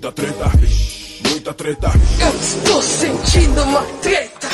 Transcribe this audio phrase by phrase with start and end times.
[0.00, 0.44] Muita treta,
[1.28, 1.90] muita treta.
[2.22, 4.48] Eu estou sentindo uma treta.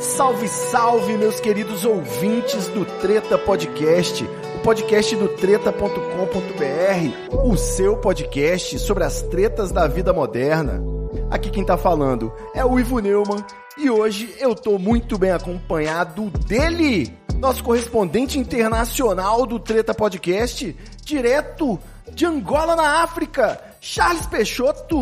[0.00, 8.80] Salve, salve, meus queridos ouvintes do Treta Podcast, o podcast do treta.com.br, o seu podcast
[8.80, 10.82] sobre as tretas da vida moderna.
[11.30, 13.44] Aqui quem tá falando é o Ivo Neumann
[13.78, 21.78] e hoje eu tô muito bem acompanhado dele, nosso correspondente internacional do Treta Podcast, direto
[22.12, 24.96] de Angola na África, Charles Peixoto.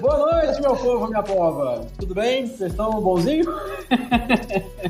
[0.00, 1.84] Boa noite, meu povo, minha pova.
[1.98, 2.46] Tudo bem?
[2.46, 3.44] Vocês estão bonzinho?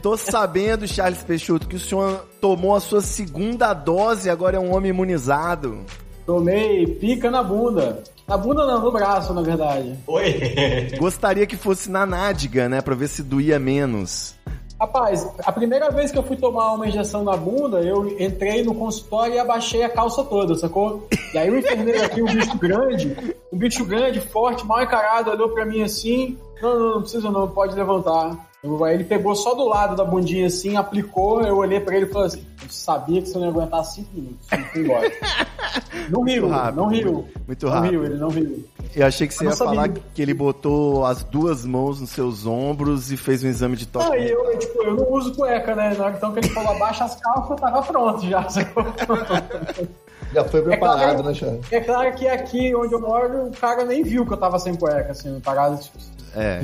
[0.02, 4.60] Tô sabendo, Charles Peixoto, que o senhor tomou a sua segunda dose e agora é
[4.60, 5.86] um homem imunizado.
[6.26, 8.04] Tomei pica na bunda.
[8.28, 9.98] Na bunda não, no braço, na verdade.
[10.06, 10.92] Oi.
[10.98, 14.34] Gostaria que fosse na nádega, né, pra ver se doía menos.
[14.82, 18.74] Rapaz, a primeira vez que eu fui tomar uma injeção na bunda, eu entrei no
[18.74, 21.06] consultório e abaixei a calça toda, sacou?
[21.32, 23.16] E aí o enfermeiro aqui, um bicho grande,
[23.52, 27.46] um bicho grande, forte, mal encarado, olhou pra mim assim, não, não, não precisa não,
[27.46, 28.36] pode levantar.
[28.64, 32.28] Ele pegou só do lado da bundinha assim, aplicou, eu olhei pra ele e falei
[32.28, 35.10] assim, eu sabia que você não ia aguentar cinco minutos, e fui embora.
[36.08, 37.28] Não riu, Muito rápido, não riu.
[37.46, 37.90] muito não rápido.
[37.90, 38.64] riu, ele não riu.
[38.94, 39.74] Eu achei que você ia não sabia.
[39.74, 43.86] falar que ele botou as duas mãos nos seus ombros e fez um exame de
[43.86, 44.12] toque.
[44.12, 45.94] Ah, e eu, eu, tipo, eu não uso cueca, né?
[45.98, 48.46] Na hora então que ele falou abaixa as calças, eu tava pronto já.
[50.32, 51.60] Já foi preparado, claro- né, Xande?
[51.70, 54.74] É claro que aqui onde eu moro, o cara nem viu que eu tava sem
[54.74, 55.78] cueca, assim, parado.
[55.78, 55.98] Tipo,
[56.36, 56.60] É.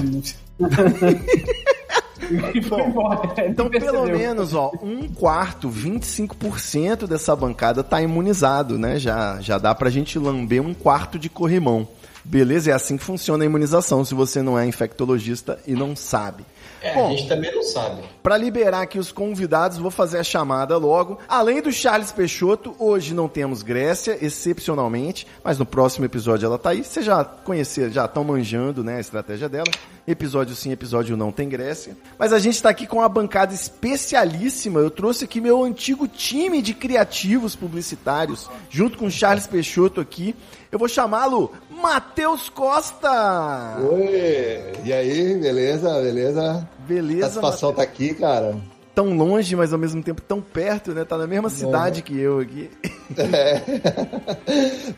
[2.55, 3.33] e foi embora.
[3.39, 8.99] ele Então, pelo menos, ó, um quarto, 25% dessa bancada tá imunizado, né?
[8.99, 11.89] Já, já dá pra gente lamber um quarto de corrimão.
[12.25, 12.71] Beleza?
[12.71, 16.45] É assim que funciona a imunização, se você não é infectologista e não sabe.
[16.81, 18.03] É, Bom, a gente também não sabe.
[18.23, 21.19] Para liberar aqui os convidados, vou fazer a chamada logo.
[21.29, 26.71] Além do Charles Peixoto, hoje não temos Grécia, excepcionalmente, mas no próximo episódio ela tá
[26.71, 26.85] aí.
[26.85, 29.69] Vocês já conheceram, já estão manjando, né, a estratégia dela.
[30.07, 31.97] Episódio sim, episódio não tem Grécia.
[32.19, 34.81] Mas a gente tá aqui com uma bancada especialíssima.
[34.81, 40.35] Eu trouxe aqui meu antigo time de criativos publicitários, junto com o Charles Peixoto aqui.
[40.71, 43.79] Eu vou chamá-lo Matheus Costa.
[43.91, 44.73] Oi!
[44.85, 45.93] E aí, beleza?
[46.01, 46.58] Beleza?
[46.87, 48.57] Beleza, Satisfação tá aqui, cara.
[48.95, 51.05] tão longe, mas ao mesmo tempo tão perto, né?
[51.05, 52.71] Tá na mesma cidade que eu aqui.
[53.17, 53.63] É.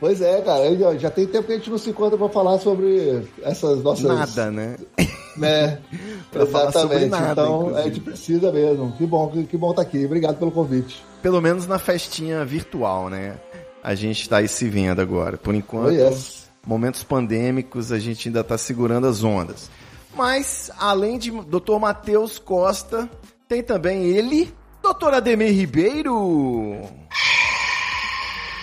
[0.01, 0.65] Pois é, cara.
[0.67, 4.05] eu Já, tem tempo que a gente não se encontra pra falar sobre essas nossas.
[4.05, 4.77] Nada, né?
[5.37, 5.79] Né?
[6.33, 7.11] Pra falar sobre Exatamente.
[7.11, 7.79] nada, Então, inclusive.
[7.81, 8.93] a gente precisa mesmo.
[8.99, 10.05] Que bom, que, que bom tá aqui.
[10.05, 11.03] Obrigado pelo convite.
[11.23, 13.37] Pelo menos na festinha virtual, né?
[13.83, 15.37] A gente tá aí se vendo agora.
[15.39, 16.47] Por enquanto, Oh, yes.
[16.67, 19.71] momentos pandêmicos, a gente ainda tá segurando as ondas.
[20.15, 21.79] Mas, além de Dr.
[21.81, 23.09] Matheus Costa,
[23.49, 25.15] tem também ele, Dr.
[25.15, 26.81] Ademir Ribeiro.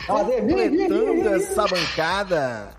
[0.06, 2.69] Completando essa bancada.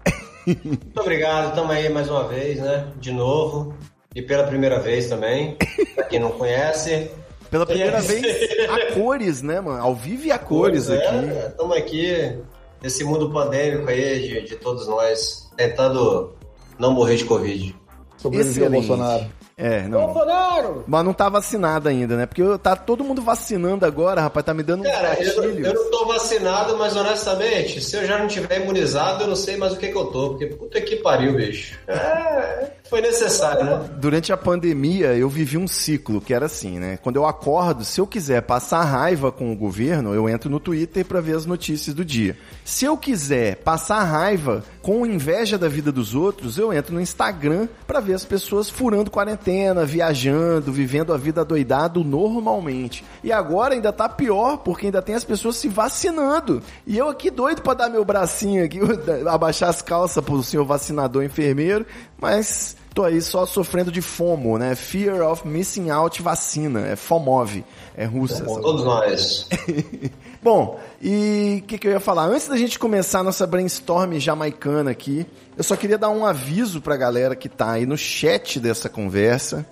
[0.47, 2.91] Muito obrigado, estamos aí mais uma vez, né?
[2.97, 3.75] De novo.
[4.15, 5.57] E pela primeira vez também.
[5.95, 7.11] Pra quem não conhece.
[7.51, 8.01] Pela primeira É.
[8.01, 8.25] vez,
[8.69, 9.83] a cores, né, mano?
[9.83, 11.27] Ao vivo e a cores aqui.
[11.49, 12.39] Estamos aqui
[12.83, 16.35] nesse mundo pandêmico aí de, de todos nós, tentando
[16.79, 17.75] não morrer de Covid.
[18.19, 18.71] Sobreviver ao.
[18.71, 19.27] Bolsonaro.
[19.59, 20.07] É, não.
[20.07, 20.85] Bolsonaro!
[20.87, 22.27] Mas não tá vacinado ainda, né?
[22.27, 24.47] Porque eu- tá todo mundo vacinando agora, rapaz.
[24.47, 25.67] Tá me dando Cara, eu, gatilhos.
[25.67, 29.57] eu não tô vacinado, mas honestamente, se eu já não tiver imunizado, eu não sei
[29.57, 30.31] mais o que que eu tô.
[30.31, 31.77] Porque puta que pariu, bicho.
[31.89, 33.91] É, foi necessário, né?
[33.99, 36.97] Durante a pandemia, eu vivi um ciclo que era assim, né?
[37.03, 41.05] Quando eu acordo, se eu quiser passar raiva com o governo, eu entro no Twitter
[41.05, 42.37] pra ver as notícias do dia.
[42.65, 47.67] Se eu quiser passar raiva com inveja da vida dos outros, eu entro no Instagram
[47.89, 49.48] pra ver as pessoas furando quarentena,
[49.87, 53.05] viajando, vivendo a vida doidado normalmente.
[53.23, 56.63] E agora ainda tá pior, porque ainda tem as pessoas se vacinando.
[56.87, 58.79] E eu aqui doido pra dar meu bracinho aqui,
[59.27, 61.87] abaixar as calças pro senhor vacinador enfermeiro,
[62.21, 64.75] mas tô aí só sofrendo de FOMO, né?
[64.75, 66.87] Fear of Missing Out Vacina.
[66.87, 67.65] É FOMOV.
[67.99, 68.45] É russa.
[68.45, 69.49] essa Todos nós.
[70.41, 72.27] Bom, e o que, que eu ia falar?
[72.27, 75.27] Antes da gente começar a nossa brainstorm jamaicana aqui,
[75.57, 79.67] eu só queria dar um aviso pra galera que tá aí no chat dessa conversa,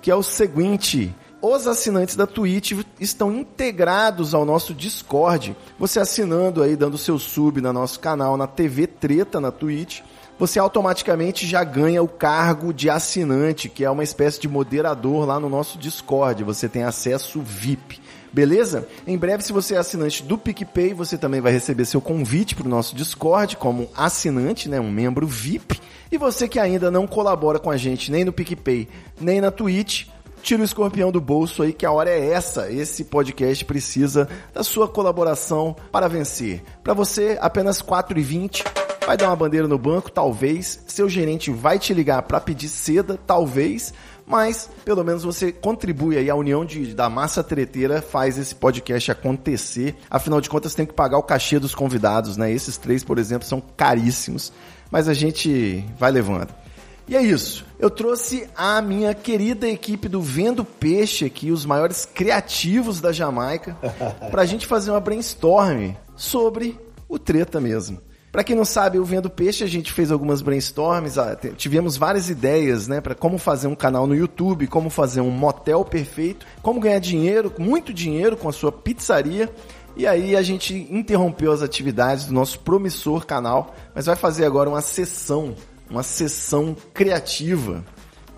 [0.00, 1.12] que é o seguinte.
[1.42, 5.56] Os assinantes da Twitch estão integrados ao nosso Discord.
[5.76, 10.00] Você assinando aí, dando seu sub no nosso canal na TV Treta na Twitch,
[10.38, 15.38] você automaticamente já ganha o cargo de assinante, que é uma espécie de moderador lá
[15.38, 16.42] no nosso Discord.
[16.44, 18.00] Você tem acesso VIP.
[18.32, 18.88] Beleza?
[19.06, 22.66] Em breve, se você é assinante do PicPay, você também vai receber seu convite para
[22.66, 25.80] o nosso Discord como assinante, né, um membro VIP.
[26.10, 28.88] E você que ainda não colabora com a gente nem no PicPay,
[29.20, 30.08] nem na Twitch,
[30.44, 32.70] tira o escorpião do bolso aí que a hora é essa.
[32.70, 36.62] Esse podcast precisa da sua colaboração para vencer.
[36.82, 40.82] Para você, apenas R$ 4,20 Vai dar uma bandeira no banco, talvez.
[40.86, 43.92] Seu gerente vai te ligar para pedir seda, talvez.
[44.26, 49.10] Mas pelo menos você contribui aí, a união de, da massa treteira faz esse podcast
[49.10, 49.94] acontecer.
[50.08, 52.50] Afinal de contas, tem que pagar o cachê dos convidados, né?
[52.50, 54.50] Esses três, por exemplo, são caríssimos.
[54.90, 56.63] Mas a gente vai levando.
[57.06, 57.66] E é isso.
[57.78, 63.76] Eu trouxe a minha querida equipe do Vendo Peixe aqui, os maiores criativos da Jamaica,
[64.30, 66.78] pra gente fazer uma brainstorm sobre
[67.08, 68.00] o treta mesmo.
[68.32, 71.14] Para quem não sabe, o Vendo Peixe, a gente fez algumas brainstorms,
[71.56, 75.84] tivemos várias ideias, né, para como fazer um canal no YouTube, como fazer um motel
[75.84, 79.48] perfeito, como ganhar dinheiro, muito dinheiro com a sua pizzaria.
[79.96, 84.68] E aí a gente interrompeu as atividades do nosso promissor canal, mas vai fazer agora
[84.68, 85.54] uma sessão,
[85.88, 87.84] uma sessão criativa.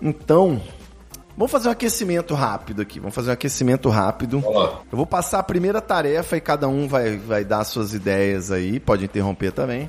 [0.01, 0.61] Então,
[1.37, 2.99] Vamos fazer um aquecimento rápido aqui.
[2.99, 4.43] Vamos fazer um aquecimento rápido.
[4.91, 8.79] Eu vou passar a primeira tarefa e cada um vai, vai dar suas ideias aí.
[8.79, 9.87] Pode interromper também.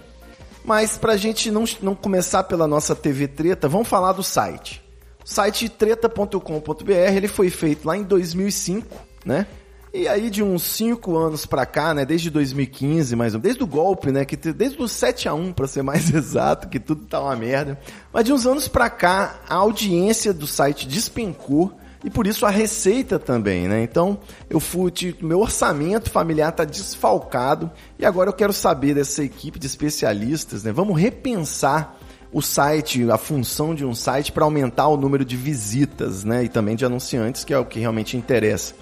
[0.63, 4.85] Mas pra gente não, não começar pela nossa TV Treta, vamos falar do site.
[5.25, 8.87] O site treta.com.br, ele foi feito lá em 2005,
[9.25, 9.47] né?
[9.93, 13.63] E aí de uns 5 anos pra cá, né, desde 2015, mais ou menos, desde
[13.63, 17.05] o golpe, né, que desde o 7 a 1 para ser mais exato, que tudo
[17.07, 17.79] tá uma merda.
[18.13, 21.73] Mas de uns anos pra cá, a audiência do site despencou
[22.05, 23.83] e por isso a receita também, né?
[23.83, 24.19] Então,
[24.49, 29.67] eu fui, meu orçamento familiar tá desfalcado e agora eu quero saber dessa equipe de
[29.67, 30.71] especialistas, né?
[30.71, 31.99] Vamos repensar
[32.33, 36.45] o site, a função de um site para aumentar o número de visitas, né?
[36.45, 38.75] E também de anunciantes, que é o que realmente interessa.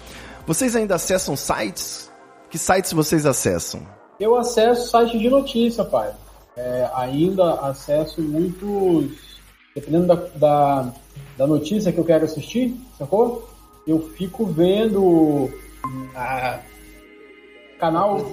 [0.47, 2.09] Vocês ainda acessam sites?
[2.49, 3.85] Que sites vocês acessam?
[4.17, 6.09] Eu acesso sites de notícia, pai.
[6.55, 9.11] É, ainda acesso muitos.
[9.75, 10.93] Dependendo da, da,
[11.37, 13.47] da, notícia que eu quero assistir, sacou?
[13.85, 15.51] Eu fico vendo.
[16.15, 16.61] Ah,
[17.77, 18.25] canal.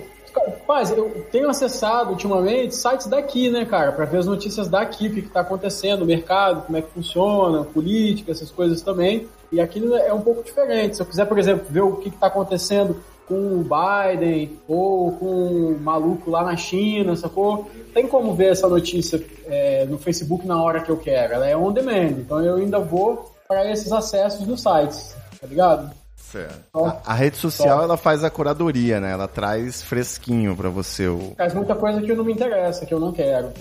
[0.66, 5.12] Paz, eu tenho acessado ultimamente sites daqui, né, cara, para ver as notícias daqui, o
[5.12, 9.28] que está acontecendo, o mercado, como é que funciona, política, essas coisas também.
[9.52, 10.96] E aqui é um pouco diferente.
[10.96, 12.96] Se eu quiser, por exemplo, ver o que está acontecendo
[13.26, 17.70] com o Biden ou com o maluco lá na China, sacou?
[17.92, 21.34] Tem como ver essa notícia é, no Facebook na hora que eu quero.
[21.34, 26.03] Ela é on demand, então eu ainda vou para esses acessos dos sites, tá ligado?
[26.34, 26.60] Certo.
[26.68, 29.12] Então, a, a, rede social ela faz a curadoria, né?
[29.12, 31.32] Ela traz fresquinho para você o.
[31.36, 33.52] Faz muita coisa que não me interessa, que eu não quero.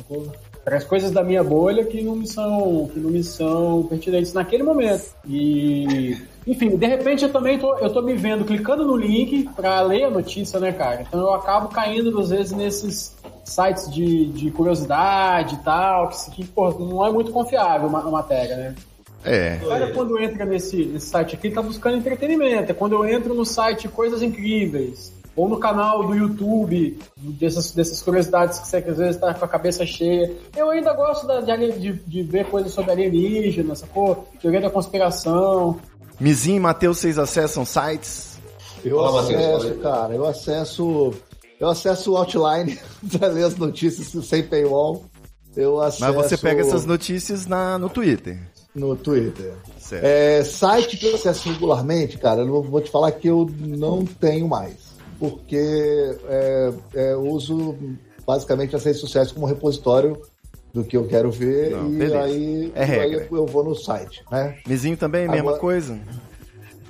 [0.66, 4.64] As coisas da minha bolha que não me são que não me são pertinentes naquele
[4.64, 6.18] momento e
[6.48, 10.06] enfim de repente eu também tô eu tô me vendo clicando no link para ler
[10.06, 15.56] a notícia né cara então eu acabo caindo às vezes nesses sites de, de curiosidade
[15.56, 18.76] e tal que, que pô, não é muito confiável a matéria né
[19.24, 19.60] é.
[19.64, 22.72] O cara, quando entra nesse, nesse site aqui, tá buscando entretenimento.
[22.72, 28.02] É quando eu entro no site Coisas Incríveis, ou no canal do YouTube, dessas, dessas
[28.02, 30.32] curiosidades que você às vezes está com a cabeça cheia.
[30.56, 34.28] Eu ainda gosto da, de, de, ver coisas sobre alienígenas, sacou?
[34.40, 35.80] Teoria da conspiração.
[36.20, 38.38] Mizinho e Matheus, vocês acessam sites?
[38.86, 41.14] Eu Olá, acesso, Mateus, cara, eu acesso.
[41.60, 42.78] Eu acesso o outline
[43.18, 45.06] para ler as notícias sem paywall.
[45.56, 46.04] Eu acesso...
[46.04, 48.40] Mas você pega essas notícias na, no Twitter.
[48.76, 49.54] No Twitter.
[49.78, 50.04] Certo.
[50.04, 54.48] É, site que eu acesso regularmente, cara, eu vou te falar que eu não tenho
[54.48, 54.94] mais
[55.24, 57.78] porque é, é, uso
[58.28, 60.22] basicamente as redes sociais como repositório
[60.74, 62.22] do que eu quero ver Não, e beleza.
[62.24, 64.58] aí, é aí eu vou no site, né?
[64.68, 65.98] Mizinho também, Agora, mesma coisa?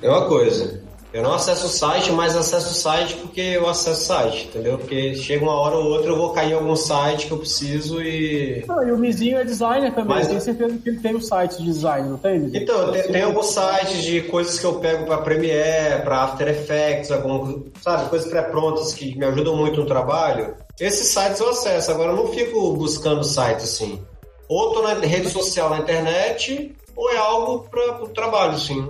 [0.02, 0.82] É uma coisa.
[1.14, 4.80] Eu não acesso o site, mas acesso o site porque eu acesso o site, entendeu?
[4.80, 8.02] Porque chega uma hora ou outra eu vou cair em algum site que eu preciso
[8.02, 8.66] e.
[8.68, 10.28] Ah, e o Mizinho é designer também, mas...
[10.28, 12.40] tenho certeza que ele tem um site de design, não tem?
[12.40, 12.64] Mizinho?
[12.64, 17.12] Então, tem, tem alguns sites de coisas que eu pego para Premiere, para After Effects,
[17.12, 20.56] algum, sabe, coisas pré-prontas que me ajudam muito no trabalho.
[20.80, 24.02] Esses sites eu acesso, agora eu não fico buscando sites assim.
[24.50, 28.84] Ou tô na rede social na internet, ou é algo para o trabalho, assim.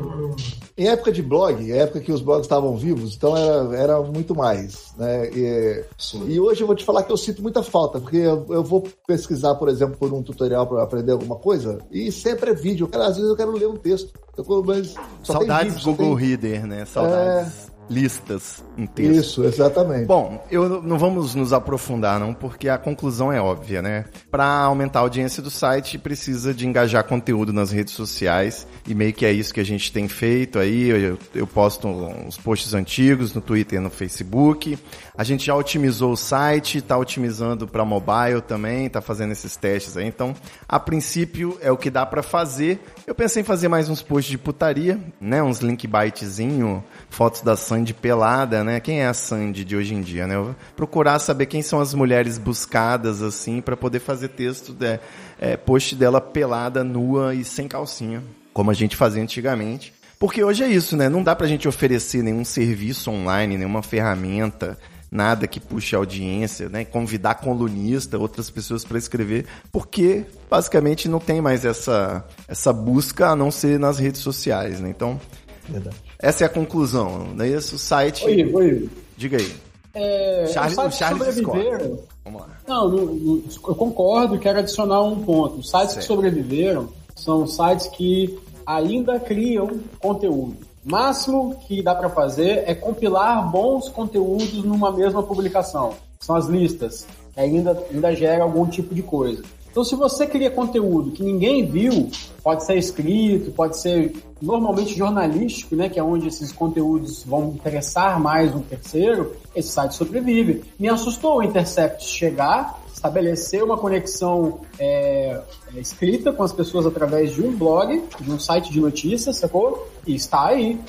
[0.75, 4.91] Em época de blog, época que os blogs estavam vivos, então era, era muito mais.
[4.97, 5.29] Né?
[5.29, 5.85] E,
[6.27, 8.83] e, hoje eu vou te falar que eu sinto muita falta, porque eu, eu vou
[9.05, 12.87] pesquisar, por exemplo, por um tutorial para aprender alguma coisa, e sempre é vídeo.
[12.87, 14.11] Quero, às vezes eu quero ler um texto.
[14.35, 16.27] Eu, mas Saudades vídeo, Google tem...
[16.27, 16.85] Reader, né?
[16.85, 17.62] Saudades.
[17.62, 19.17] É listas inteiras.
[19.17, 20.05] Isso, exatamente.
[20.05, 24.05] Bom, eu não vamos nos aprofundar não, porque a conclusão é óbvia, né?
[24.31, 29.13] Para aumentar a audiência do site, precisa de engajar conteúdo nas redes sociais e meio
[29.13, 30.89] que é isso que a gente tem feito aí.
[30.89, 34.77] Eu, eu posto uns posts antigos no Twitter e no Facebook.
[35.15, 39.95] A gente já otimizou o site, está otimizando para mobile também, está fazendo esses testes
[39.95, 40.07] aí.
[40.07, 40.35] Então,
[40.67, 42.79] a princípio é o que dá para fazer.
[43.05, 45.43] Eu pensei em fazer mais uns posts de putaria, né?
[45.43, 48.79] Uns link bytezinho, fotos da Sandy pelada, né?
[48.79, 50.35] Quem é a Sandy de hoje em dia, né?
[50.35, 54.99] Eu procurar saber quem são as mulheres buscadas, assim, para poder fazer texto, de,
[55.39, 59.91] é, post dela pelada, nua e sem calcinha, como a gente fazia antigamente.
[60.19, 61.09] Porque hoje é isso, né?
[61.09, 64.77] Não dá pra gente oferecer nenhum serviço online, nenhuma ferramenta,
[65.11, 66.85] nada que puxe audiência, né?
[66.85, 73.35] Convidar colunista, outras pessoas para escrever, porque basicamente não tem mais essa, essa busca a
[73.35, 74.89] não ser nas redes sociais, né?
[74.89, 75.19] Então,
[75.67, 75.95] Verdade.
[76.23, 77.75] Essa é a conclusão, não é isso?
[77.75, 78.25] O site.
[78.25, 78.89] Oi, oi.
[79.15, 79.53] Diga aí.
[79.93, 81.99] É, Charles, o Charles sobreviveram.
[82.25, 82.47] Vamos lá.
[82.67, 85.59] Não, no, eu concordo, quero adicionar um ponto.
[85.59, 85.99] Os sites certo.
[85.99, 93.49] que sobreviveram são sites que ainda criam conteúdo máximo que dá para fazer é compilar
[93.49, 95.93] bons conteúdos numa mesma publicação.
[96.19, 97.07] São as listas.
[97.33, 99.41] Que ainda, ainda gera algum tipo de coisa.
[99.73, 102.11] Então, se você cria conteúdo que ninguém viu,
[102.43, 108.19] pode ser escrito, pode ser normalmente jornalístico, né, que é onde esses conteúdos vão interessar
[108.19, 110.63] mais um terceiro, esse site sobrevive.
[110.77, 115.41] Me assustou o Intercept chegar estabelecer uma conexão é,
[115.75, 119.89] é, escrita com as pessoas através de um blog, de um site de notícias, sacou?
[120.07, 120.79] E está aí.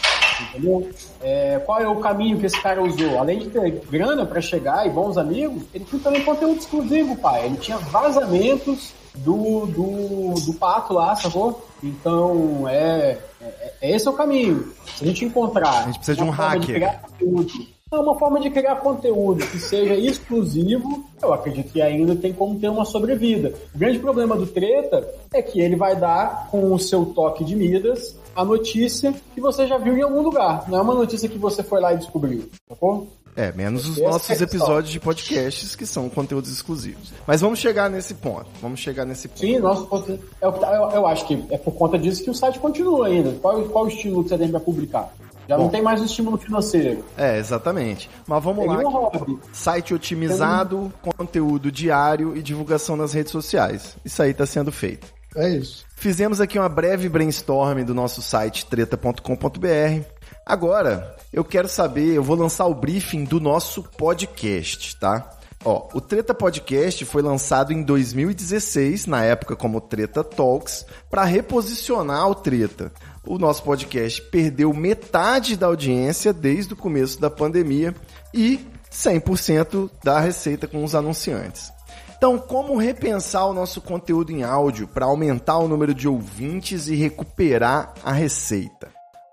[0.40, 0.88] Entendeu?
[1.20, 3.18] É, qual é o caminho que esse cara usou?
[3.18, 7.46] Além de ter grana para chegar e bons amigos, ele tinha também conteúdo exclusivo, pai.
[7.46, 11.66] Ele tinha vazamentos do, do, do pato lá, sacou?
[11.82, 14.72] Então, é, é, é esse é o caminho.
[14.96, 15.82] Se a gente encontrar.
[15.82, 17.00] A gente precisa de um hacker.
[17.18, 22.32] De é uma forma de criar conteúdo que seja exclusivo, eu acredito que ainda tem
[22.32, 23.54] como ter uma sobrevida.
[23.74, 27.56] O grande problema do treta é que ele vai dar com o seu toque de
[27.56, 30.68] Midas a notícia que você já viu em algum lugar.
[30.68, 33.06] Não é uma notícia que você foi lá e descobriu, sacou?
[33.36, 37.12] É, menos os nossos é episódios de podcasts que são conteúdos exclusivos.
[37.26, 38.46] Mas vamos chegar nesse ponto.
[38.62, 39.40] Vamos chegar nesse ponto.
[39.40, 40.12] Sim, nosso ponto.
[40.40, 43.32] Eu, eu, eu acho que é por conta disso que o site continua ainda.
[43.42, 45.12] Qual, qual o estilo que você tem para publicar?
[45.48, 47.04] Já Bom, não tem mais o estímulo financeiro.
[47.16, 48.10] É, exatamente.
[48.26, 48.78] Mas vamos lá.
[48.78, 51.12] Um site otimizado, tem...
[51.12, 53.96] conteúdo diário e divulgação nas redes sociais.
[54.04, 55.06] Isso aí está sendo feito.
[55.36, 55.84] É isso.
[55.96, 60.06] Fizemos aqui uma breve brainstorm do nosso site treta.com.br.
[60.46, 65.30] Agora, eu quero saber, eu vou lançar o briefing do nosso podcast, tá?
[65.64, 72.28] Ó, o Treta Podcast foi lançado em 2016, na época como Treta Talks, para reposicionar
[72.28, 72.92] o Treta
[73.26, 77.94] o nosso podcast perdeu metade da audiência desde o começo da pandemia
[78.32, 78.60] e
[78.92, 81.72] 100% da receita com os anunciantes.
[82.16, 86.94] Então, como repensar o nosso conteúdo em áudio para aumentar o número de ouvintes e
[86.94, 88.88] recuperar a receita?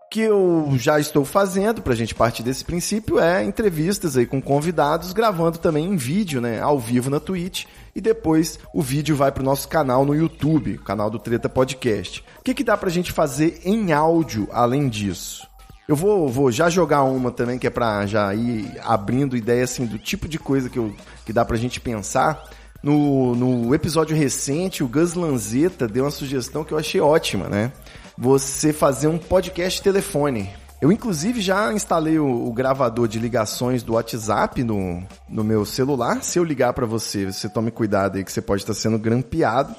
[0.05, 4.25] O que eu já estou fazendo para a gente partir desse princípio é entrevistas aí
[4.25, 9.15] com convidados, gravando também em vídeo, né, ao vivo na Twitch e depois o vídeo
[9.15, 12.23] vai para o nosso canal no YouTube, canal do Treta Podcast.
[12.39, 15.47] O que, que dá para a gente fazer em áudio além disso?
[15.87, 19.85] Eu vou, vou já jogar uma também, que é para já ir abrindo ideia assim,
[19.85, 20.95] do tipo de coisa que, eu,
[21.25, 22.41] que dá para a gente pensar.
[22.81, 27.71] No, no episódio recente, o Gus Lanzetta deu uma sugestão que eu achei ótima, né?
[28.17, 30.49] Você fazer um podcast telefone.
[30.81, 36.23] Eu, inclusive, já instalei o, o, gravador de ligações do WhatsApp no, no meu celular.
[36.23, 39.75] Se eu ligar para você, você tome cuidado aí que você pode estar sendo grampeado.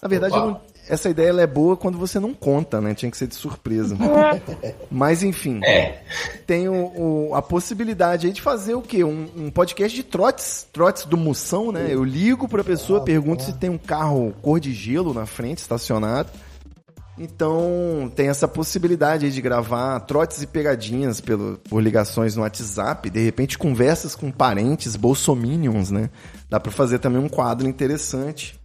[0.00, 2.94] Na verdade, não, essa ideia é boa quando você não conta, né?
[2.94, 3.96] Tinha que ser de surpresa.
[4.88, 6.02] Mas, enfim, é.
[6.46, 6.74] tem o,
[7.28, 9.02] o, a possibilidade aí de fazer o quê?
[9.02, 11.88] Um, um, podcast de trotes, trotes do Moção, né?
[11.90, 16.30] Eu ligo pra pessoa, pergunto se tem um carro cor de gelo na frente, estacionado.
[17.18, 23.24] Então, tem essa possibilidade de gravar trotes e pegadinhas pelo, por ligações no WhatsApp, de
[23.24, 26.10] repente conversas com parentes bolsominions, né?
[26.48, 28.60] Dá para fazer também um quadro interessante.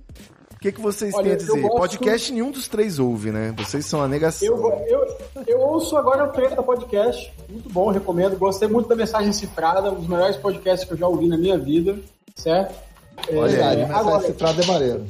[0.53, 1.62] O que, que vocês Olha, têm a dizer?
[1.62, 1.77] Gosto...
[1.77, 3.53] Podcast nenhum dos três ouve, né?
[3.58, 4.48] Vocês são a negação.
[4.48, 7.34] Eu, eu, eu ouço agora o Treta Podcast.
[7.50, 8.38] Muito bom, recomendo.
[8.38, 11.58] Gostei muito da mensagem cifrada, um dos melhores podcasts que eu já ouvi na minha
[11.58, 11.98] vida,
[12.36, 12.90] certo?
[13.34, 15.06] Olha, é, agora, cifrada é maneiro.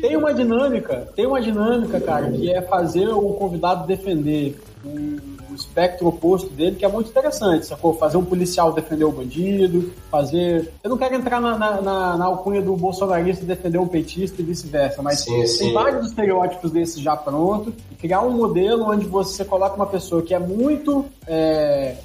[0.00, 5.18] Tem uma dinâmica, tem uma dinâmica, cara, que é fazer o convidado defender o,
[5.50, 7.94] o espectro oposto dele, que é muito interessante, sacou?
[7.94, 10.72] Fazer um policial defender o bandido, fazer.
[10.84, 14.44] Eu não quero entrar na, na, na, na alcunha do bolsonarista defender um petista e
[14.44, 15.72] vice-versa, mas sim, tem sim.
[15.72, 20.34] vários estereótipos desses já pronto, e criar um modelo onde você coloca uma pessoa que
[20.34, 21.96] é muito é,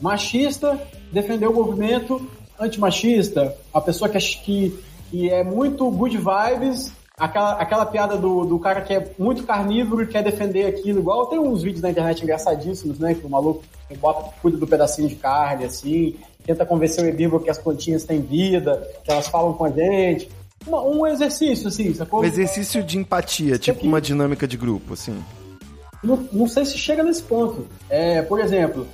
[0.00, 0.78] machista
[1.10, 2.20] defender o movimento
[2.60, 4.78] antimachista, a pessoa que, que,
[5.10, 10.02] que é muito good vibes, aquela, aquela piada do, do cara que é muito carnívoro
[10.02, 13.14] e quer defender aquilo, igual tem uns vídeos na internet engraçadíssimos, né?
[13.14, 13.62] Que o maluco
[13.96, 18.20] bota, cuida do pedacinho de carne, assim, tenta convencer o herbívoro que as plantinhas têm
[18.20, 20.30] vida, que elas falam com a gente.
[20.66, 22.20] Um, um exercício, assim, sacou?
[22.20, 25.22] Um exercício de empatia, tipo uma dinâmica de grupo, assim.
[26.02, 27.66] Não, não sei se chega nesse ponto.
[27.90, 28.86] É, por exemplo,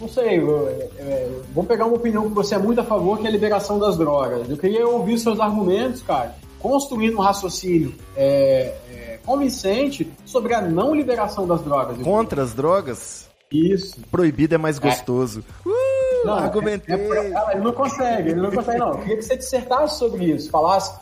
[0.00, 3.26] não sei, é, é, vou pegar uma opinião que você é muito a favor, que
[3.26, 4.48] é a liberação das drogas.
[4.48, 10.94] Eu queria ouvir seus argumentos, cara, construindo um raciocínio é, é, convincente sobre a não
[10.94, 11.98] liberação das drogas.
[11.98, 13.28] Contra as drogas?
[13.50, 14.00] Isso.
[14.10, 15.42] Proibido é mais gostoso.
[15.64, 16.94] Uh, não, argumentei.
[16.94, 18.90] É, é, ele não consegue, ele não consegue, não.
[18.90, 20.94] Eu queria que você dissertasse sobre isso, falasse.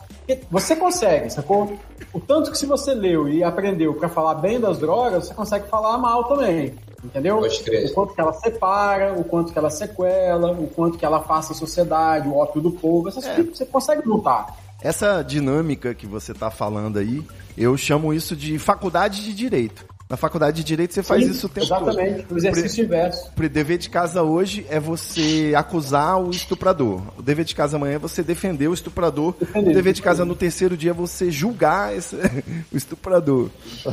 [0.51, 1.77] Você consegue, sacou?
[2.11, 5.67] O tanto que se você leu e aprendeu para falar bem das drogas, você consegue
[5.69, 6.73] falar mal também.
[7.03, 7.39] Entendeu?
[7.39, 11.53] O quanto que ela separa, o quanto que ela sequela, o quanto que ela afasta
[11.53, 13.35] a sociedade, o ópio do povo, essas é.
[13.35, 14.57] coisas você consegue lutar.
[14.81, 17.23] Essa dinâmica que você está falando aí,
[17.57, 19.85] eu chamo isso de faculdade de direito.
[20.09, 22.35] Na faculdade de Direito você faz Sim, isso o tempo exatamente, todo.
[22.35, 23.29] o exercício inverso.
[23.35, 27.01] O dever de casa hoje é você acusar o estuprador.
[27.17, 29.35] O dever de casa amanhã é você defender o estuprador.
[29.37, 32.15] Defender, o dever de casa no terceiro dia é você julgar esse,
[32.71, 33.49] o estuprador.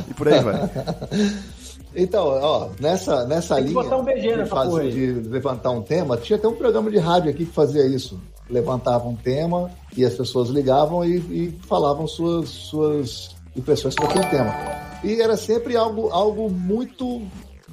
[0.08, 0.54] E por aí vai.
[1.94, 6.54] Então, ó, nessa, nessa linha um de, fazer, de levantar um tema, tinha até um
[6.54, 8.20] programa de rádio aqui que fazia isso.
[8.50, 14.26] Levantava um tema e as pessoas ligavam e, e falavam suas, suas impressões sobre aquele
[14.26, 14.54] tema.
[15.02, 17.22] E era sempre algo, algo muito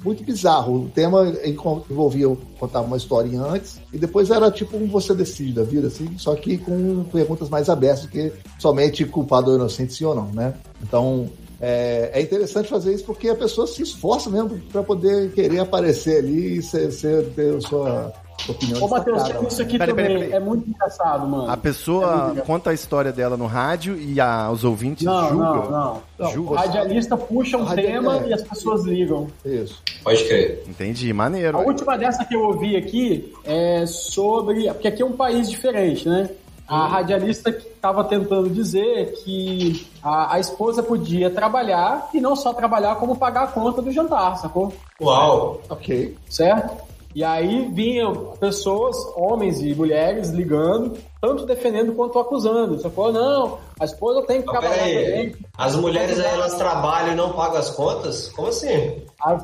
[0.04, 0.84] muito bizarro.
[0.84, 5.52] O tema envolvia, eu contava uma historinha antes, e depois era tipo um você decide
[5.52, 10.04] da vida, assim, só que com perguntas mais abertas, que somente culpado ou inocente sim
[10.04, 10.54] ou não, né?
[10.82, 11.28] Então,
[11.64, 16.18] é, é, interessante fazer isso porque a pessoa se esforça mesmo para poder querer aparecer
[16.18, 18.12] ali e ser, ser ter a sua
[18.48, 18.82] opinião.
[18.82, 20.36] Ô, Matheus, isso aqui pera, também pera, pera.
[20.36, 21.48] é muito engraçado, mano.
[21.48, 25.70] A pessoa é conta a história dela no rádio e a, os ouvintes não, julgam.
[25.70, 26.30] Não, não.
[26.32, 26.50] Julga.
[26.50, 28.30] O radialista puxa um tema é.
[28.30, 29.28] e as pessoas ligam.
[29.44, 29.80] Isso.
[30.02, 30.64] Pode crer.
[30.66, 31.58] Entendi, maneiro.
[31.58, 34.64] A última dessa que eu ouvi aqui é sobre.
[34.72, 36.28] Porque aqui é um país diferente, né?
[36.72, 42.94] A radialista estava tentando dizer que a, a, esposa podia trabalhar e não só trabalhar,
[42.96, 44.72] como pagar a conta do jantar, sacou?
[44.98, 45.60] Uau!
[45.68, 46.16] Ok.
[46.30, 46.74] Certo?
[47.14, 52.78] E aí vinham pessoas, homens e mulheres, ligando, tanto defendendo quanto acusando.
[52.78, 55.36] Você falou, não, a esposa tem que Mas trabalhar também.
[55.58, 58.28] As mulheres aí, elas trabalham e não pagam as contas?
[58.30, 59.02] Como assim?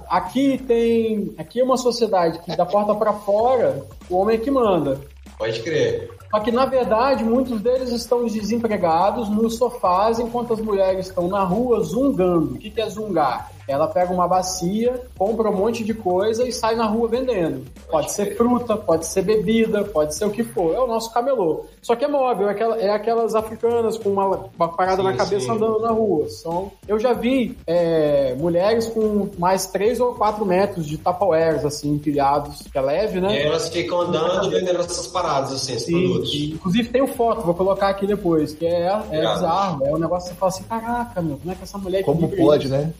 [0.09, 1.35] Aqui tem.
[1.37, 4.99] Aqui é uma sociedade que da porta para fora, o homem é que manda.
[5.39, 6.11] Pode crer.
[6.31, 11.43] Só que, na verdade, muitos deles estão desempregados nos sofás enquanto as mulheres estão na
[11.45, 12.55] rua zungando.
[12.55, 13.51] O que é zungar?
[13.69, 17.67] Ela pega uma bacia, compra um monte de coisa e sai na rua vendendo.
[17.91, 20.75] Pode ser fruta, pode ser bebida, pode ser o que for.
[20.75, 21.67] É o nosso camelô.
[21.83, 25.15] Só que é móvel, é, aquela, é aquelas africanas com uma, uma parada sim, na
[25.15, 25.51] cabeça sim.
[25.53, 26.29] andando na rua.
[26.29, 31.91] São, eu já vi é, mulheres com mais 3 ou 4 metros de tapawares, assim,
[31.91, 33.39] empilhados, que é leve, né?
[33.39, 36.35] E elas ficam andando vendendo essas paradas, assim, esses sim, produtos.
[36.35, 39.85] Inclusive tem foto, vou colocar aqui depois, que é, é bizarro.
[39.85, 42.03] É um negócio que você fala assim, caraca, meu, como é que essa mulher...
[42.03, 42.75] Como pode, isso?
[42.75, 42.93] né?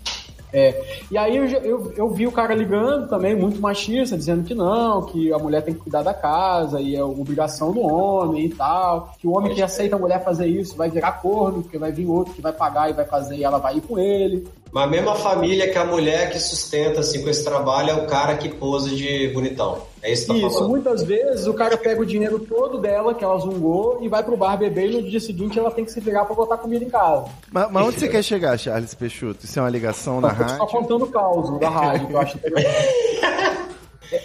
[0.53, 4.55] É, e aí eu, eu, eu, vi o cara ligando também, muito machista, dizendo que
[4.55, 8.49] não, que a mulher tem que cuidar da casa e é obrigação do homem e
[8.49, 9.13] tal.
[9.19, 12.07] Que o homem que aceita a mulher fazer isso vai virar corno, porque vai vir
[12.07, 14.47] outro que vai pagar e vai fazer e ela vai ir com ele.
[14.71, 18.07] Mas a mesma família que a mulher que sustenta assim, com esse trabalho é o
[18.07, 19.79] cara que posa de bonitão.
[20.03, 20.71] É isso que tá Isso, falando.
[20.71, 24.37] muitas vezes o cara pega o dinheiro todo dela, que ela zungou, e vai pro
[24.37, 26.89] bar beber e no dia seguinte ela tem que se virar pra botar comida em
[26.91, 27.25] casa.
[27.51, 29.45] Mas, mas onde você quer chegar, Charles Peixoto?
[29.45, 30.57] Isso é uma ligação na rádio?
[30.57, 32.39] Só contando o caos da rádio, que eu acho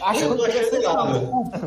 [0.01, 0.23] Acho,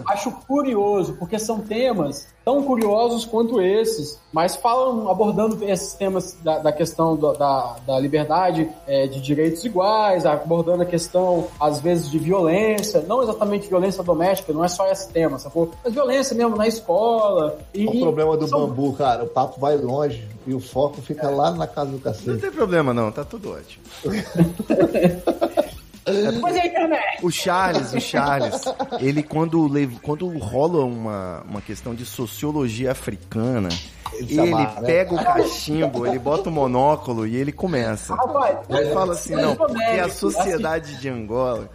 [0.07, 6.59] acho curioso, porque são temas tão curiosos quanto esses, mas falam, abordando esses temas da,
[6.61, 12.09] da questão do, da, da liberdade é, de direitos iguais, abordando a questão, às vezes,
[12.09, 15.73] de violência, não exatamente violência doméstica, não é só esse tema, sacou?
[15.85, 17.59] Mas violência mesmo na escola.
[17.75, 18.69] E, o problema do são...
[18.69, 21.31] bambu, cara, o papo vai longe e o foco fica é.
[21.31, 22.31] lá na casa do cacete.
[22.31, 23.85] Não tem problema não, tá tudo ótimo.
[26.07, 27.19] Depois é a internet.
[27.23, 28.62] O Charles, o Charles,
[29.01, 29.69] ele quando,
[30.03, 33.69] quando rola uma, uma questão de sociologia africana,
[34.14, 34.75] ele, ele né?
[34.85, 38.14] pega o cachimbo, ele bota o monóculo e ele começa.
[38.14, 41.69] Rapaz, ele fala assim, não, porque a sociedade de Angola.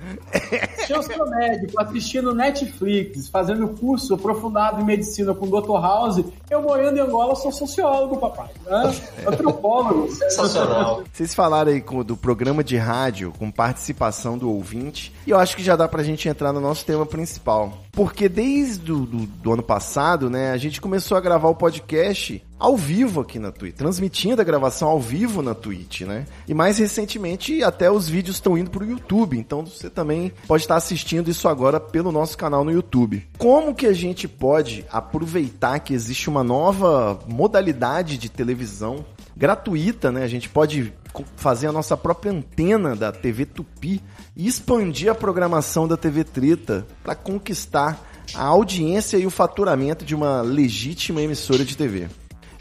[0.86, 5.82] Se eu sou médico, assistindo Netflix, fazendo curso aprofundado em medicina com o Dr.
[5.82, 8.50] House, eu morando em Angola sou sociólogo, papai.
[8.65, 8.96] Né?
[9.28, 10.10] Antropólogo.
[10.12, 11.04] Sensacional.
[11.12, 15.64] Vocês falaram aí do programa de rádio com participação do ouvinte, e eu acho que
[15.64, 17.84] já dá pra gente entrar no nosso tema principal.
[17.92, 22.42] Porque desde do, do, do ano passado, né, a gente começou a gravar o podcast
[22.58, 26.26] ao vivo aqui na Twitch, transmitindo a gravação ao vivo na Twitch, né?
[26.48, 30.64] E mais recentemente até os vídeos estão indo para o YouTube, então você também pode
[30.64, 33.28] estar assistindo isso agora pelo nosso canal no YouTube.
[33.38, 39.04] Como que a gente pode aproveitar que existe uma nova modalidade de televisão
[39.36, 40.24] gratuita, né?
[40.24, 40.94] A gente pode
[41.36, 44.02] fazer a nossa própria antena da TV Tupi
[44.36, 48.00] e expandir a programação da TV Treta para conquistar
[48.34, 52.08] a audiência e o faturamento de uma legítima emissora de TV.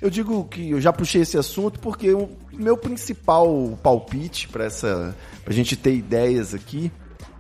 [0.01, 5.15] Eu digo que eu já puxei esse assunto porque o meu principal palpite para essa
[5.45, 6.91] pra gente ter ideias aqui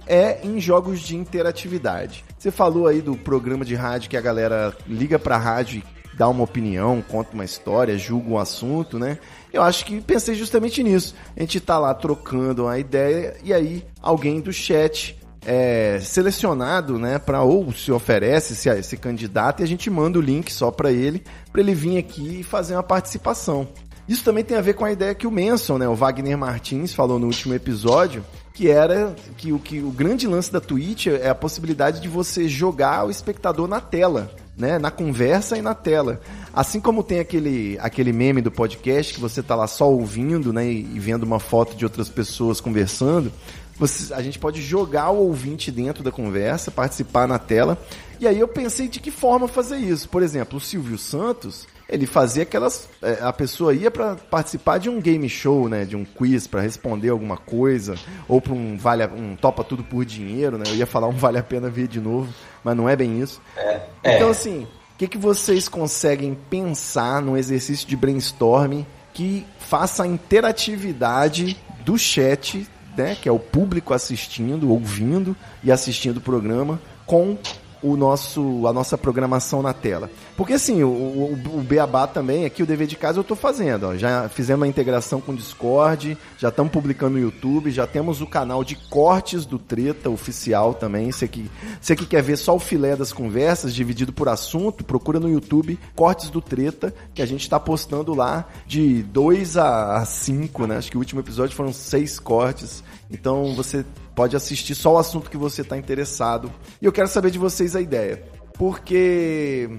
[0.06, 2.24] é em jogos de interatividade.
[2.38, 6.28] Você falou aí do programa de rádio que a galera liga pra rádio e dá
[6.28, 9.16] uma opinião, conta uma história, julga um assunto, né?
[9.50, 11.14] Eu acho que pensei justamente nisso.
[11.34, 17.18] A gente tá lá trocando uma ideia e aí alguém do chat é, selecionado, né,
[17.18, 20.92] para ou se oferece se, esse candidato e a gente manda o link só para
[20.92, 23.66] ele, para ele vir aqui e fazer uma participação.
[24.06, 26.92] Isso também tem a ver com a ideia que o Manson, né, o Wagner Martins
[26.92, 31.30] falou no último episódio, que era que o, que o grande lance da Twitch é
[31.30, 36.20] a possibilidade de você jogar o espectador na tela, né, na conversa e na tela.
[36.52, 40.66] Assim como tem aquele, aquele meme do podcast que você tá lá só ouvindo, né,
[40.70, 43.32] e vendo uma foto de outras pessoas conversando,
[43.80, 47.78] você, a gente pode jogar o ouvinte dentro da conversa, participar na tela.
[48.20, 50.06] E aí eu pensei de que forma fazer isso.
[50.08, 52.88] Por exemplo, o Silvio Santos, ele fazia aquelas.
[53.02, 55.84] É, a pessoa ia para participar de um game show, né?
[55.84, 57.96] De um quiz para responder alguma coisa,
[58.28, 60.64] ou para um vale um topa tudo por dinheiro, né?
[60.68, 63.40] Eu ia falar um vale a pena ver de novo, mas não é bem isso.
[63.56, 64.16] É, é.
[64.16, 70.06] Então, assim, o que, que vocês conseguem pensar no exercício de brainstorming que faça a
[70.06, 77.36] interatividade do chat né, que é o público assistindo, ouvindo e assistindo o programa, com
[77.82, 80.10] o nosso, a nossa programação na tela.
[80.36, 83.88] Porque assim, o, o, o Beabá também, aqui o dever de casa eu estou fazendo.
[83.88, 83.96] Ó.
[83.96, 88.26] Já fizemos uma integração com o Discord, já estamos publicando no YouTube, já temos o
[88.26, 91.10] canal de cortes do Treta oficial também.
[91.10, 95.20] Você que, você que quer ver só o filé das conversas, dividido por assunto, procura
[95.20, 100.66] no YouTube Cortes do Treta, que a gente está postando lá de 2 a 5,
[100.66, 100.76] né?
[100.76, 102.82] Acho que o último episódio foram seis cortes.
[103.10, 106.52] Então você pode assistir só o assunto que você está interessado.
[106.80, 108.22] E eu quero saber de vocês a ideia.
[108.54, 109.70] Porque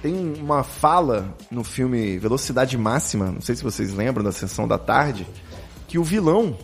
[0.00, 4.78] tem uma fala no filme Velocidade Máxima, não sei se vocês lembram da sessão da
[4.78, 5.26] tarde,
[5.86, 6.56] que o vilão,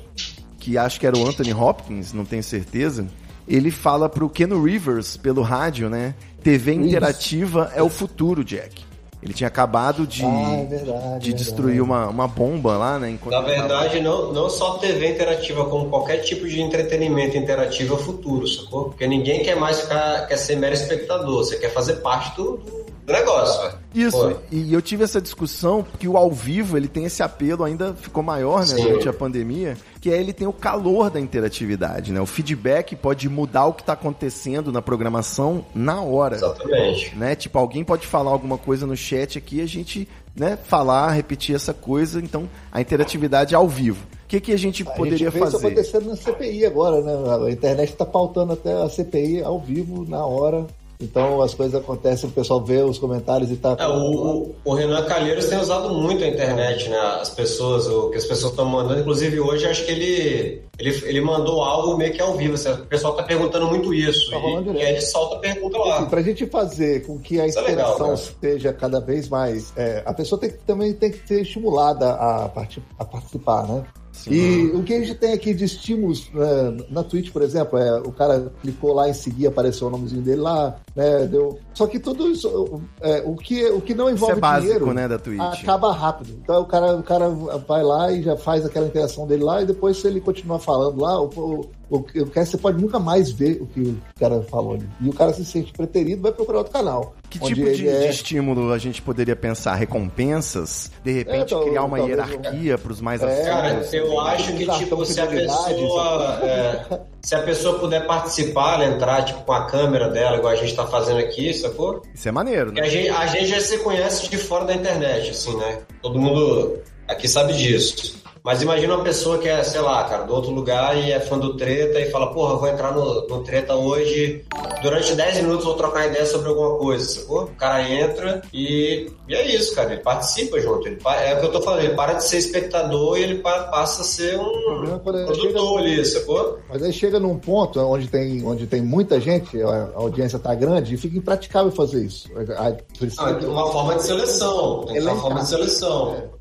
[0.59, 3.07] que acho que era o Anthony Hopkins, não tenho certeza,
[3.46, 6.14] ele fala pro Ken Rivers pelo rádio, né?
[6.42, 7.78] TV interativa Isso.
[7.78, 8.88] é o futuro, Jack.
[9.22, 13.18] Ele tinha acabado de, ah, é verdade, de destruir uma, uma bomba lá, né?
[13.26, 18.00] Na verdade, não, não só TV interativa, como qualquer tipo de entretenimento interativo é o
[18.00, 18.85] futuro, sacou?
[18.85, 22.88] Porque ninguém quer mais ficar, quer ser mero espectador, você quer fazer parte do, do
[23.09, 23.78] do negócio.
[23.94, 24.37] Isso, Foi.
[24.51, 28.22] e eu tive essa discussão porque o ao vivo ele tem esse apelo, ainda ficou
[28.22, 32.20] maior né, durante a pandemia, que é ele tem o calor da interatividade, né?
[32.20, 36.37] O feedback pode mudar o que está acontecendo na programação na hora.
[36.37, 37.16] Exatamente.
[37.16, 37.35] Né?
[37.35, 41.72] Tipo, alguém pode falar alguma coisa no chat aqui, a gente né, falar, repetir essa
[41.74, 44.07] coisa, então a interatividade ao vivo.
[44.24, 45.57] O que, que a gente a poderia gente vê fazer?
[45.57, 47.46] Isso acontecendo na CPI agora, né?
[47.46, 50.66] A internet está pautando até a CPI ao vivo, na hora,
[51.01, 53.77] então as coisas acontecem, o pessoal vê os comentários e tá.
[53.79, 56.99] É, o, o Renan Calheiros tem usado muito a internet, né?
[57.21, 59.01] As pessoas, o que as pessoas estão mandando.
[59.01, 62.55] Inclusive hoje acho que ele, ele, ele mandou algo meio que ao vivo.
[62.55, 64.29] Assim, o pessoal tá perguntando muito isso.
[64.31, 65.99] Tá e, e aí ele solta a pergunta lá.
[65.99, 69.73] Assim, pra gente fazer com que a isso interação é legal, seja cada vez mais.
[69.77, 73.85] É, a pessoa tem, também tem que ser estimulada a, part, a participar, né?
[74.19, 74.33] Sim.
[74.33, 78.01] E o que a gente tem aqui de estímulos né, na Twitch, por exemplo, é
[78.01, 81.27] o cara clicou lá em seguir, apareceu o nomezinho dele lá, né?
[81.27, 81.61] Deu...
[81.73, 84.93] Só que tudo isso, é, o, que, o que não envolve isso é básico, dinheiro,
[84.93, 85.41] né, da Twitch.
[85.41, 86.37] acaba rápido.
[86.43, 89.67] Então o cara, o cara vai lá e já faz aquela interação dele lá, e
[89.67, 93.67] depois, se ele continuar falando lá, o, o, o você pode nunca mais ver o
[93.67, 94.89] que o cara falou ali.
[95.01, 97.15] E o cara se sente preterido, vai procurar outro canal.
[97.31, 98.01] Que tipo de, é...
[98.01, 99.77] de, estímulo a gente poderia pensar?
[99.77, 100.91] Recompensas?
[101.05, 104.67] De repente é, então, criar uma hierarquia para os mais é, Cara, eu acho que
[104.67, 107.07] tipo, se a pessoa.
[107.22, 110.87] Se a pessoa puder participar, entrar tipo, com a câmera dela, igual a gente está
[110.87, 112.02] fazendo aqui, sacou?
[112.14, 112.81] Isso é maneiro, né?
[112.81, 115.81] A gente, a gente já se conhece de fora da internet, assim, né?
[116.00, 118.22] Todo mundo aqui sabe disso.
[118.42, 121.38] Mas imagina uma pessoa que é, sei lá, cara, do outro lugar e é fã
[121.38, 124.44] do treta e fala, porra, eu vou entrar no, no treta hoje,
[124.83, 127.44] durante 10 minutos vou trocar ideia sobre alguma coisa, sacou?
[127.44, 130.87] O cara entra e, e é isso, cara, ele participa junto.
[130.87, 134.03] Ele, é o que eu tô falando, ele para de ser espectador e ele passa
[134.03, 136.59] a ser um é produtor ali, sacou?
[136.68, 140.94] Mas aí chega num ponto onde tem, onde tem muita gente, a audiência tá grande,
[140.94, 142.29] e fica impraticável fazer isso.
[142.57, 146.14] Ah, uma forma de seleção, tem uma forma de seleção.
[146.14, 146.38] É.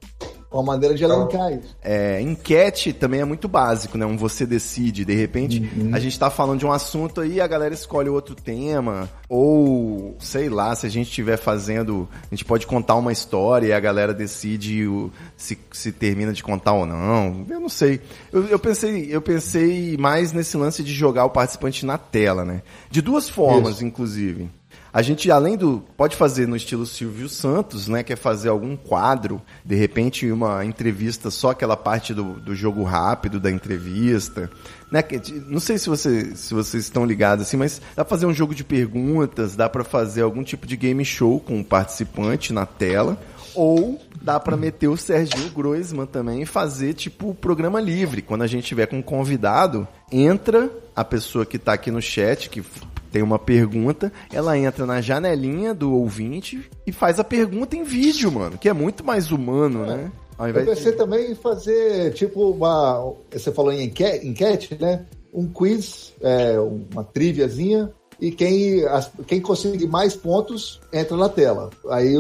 [0.52, 1.76] uma maneira de elencar isso.
[1.82, 4.06] É, enquete também é muito básico, né?
[4.06, 5.94] Um você decide, de repente uhum.
[5.94, 10.50] a gente tá falando de um assunto aí, a galera escolhe outro tema, ou sei
[10.50, 14.14] lá, se a gente estiver fazendo, a gente pode contar uma história e a galera
[14.14, 17.46] decide o, se, se termina de contar ou não.
[17.50, 18.00] Eu não sei.
[18.32, 22.62] Eu, eu, pensei, eu pensei mais nesse lance de jogar o participante na tela, né?
[22.90, 23.86] De duas formas, Isso.
[23.86, 24.50] inclusive.
[24.94, 25.84] A gente, além do.
[25.96, 28.04] Pode fazer no estilo Silvio Santos, né?
[28.04, 32.84] Quer é fazer algum quadro, de repente, uma entrevista, só aquela parte do, do jogo
[32.84, 34.50] rápido da entrevista.
[34.92, 35.04] Né?
[35.48, 38.56] Não sei se, você, se vocês estão ligados assim, mas dá pra fazer um jogo
[38.56, 43.20] de perguntas, dá para fazer algum tipo de game show com o participante na tela.
[43.54, 48.22] Ou dá para meter o Serginho Groisman também e fazer tipo programa livre.
[48.22, 52.50] Quando a gente tiver com um convidado, entra a pessoa que tá aqui no chat,
[52.50, 52.64] que
[53.12, 58.32] tem uma pergunta, ela entra na janelinha do ouvinte e faz a pergunta em vídeo,
[58.32, 59.88] mano, que é muito mais humano, é.
[59.88, 60.12] né?
[60.38, 60.98] Ao invés Eu pensei de...
[60.98, 63.14] também em fazer, tipo, uma.
[63.32, 65.06] Você falou em enquete, enquete né?
[65.34, 71.70] Um quiz, é, uma triviazinha e quem, as, quem conseguir mais pontos entra na tela.
[71.90, 72.16] Aí,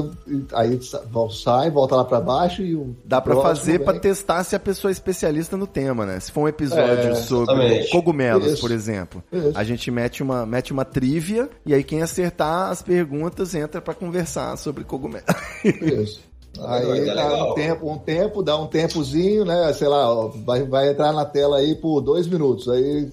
[0.54, 0.80] aí
[1.32, 4.92] sai, volta lá para baixo e o Dá para fazer para testar se a pessoa
[4.92, 6.20] é especialista no tema, né?
[6.20, 8.62] Se for um episódio é, sobre cogumelos, Isso.
[8.62, 9.52] por exemplo, Isso.
[9.56, 13.94] a gente mete uma, mete uma trivia e aí quem acertar as perguntas entra para
[13.94, 15.26] conversar sobre cogumelos.
[15.64, 16.28] Isso.
[16.60, 19.72] Aí dá um tempo, um tempo, dá um tempozinho, né?
[19.74, 22.68] Sei lá, vai, vai entrar na tela aí por dois minutos.
[22.68, 23.12] Aí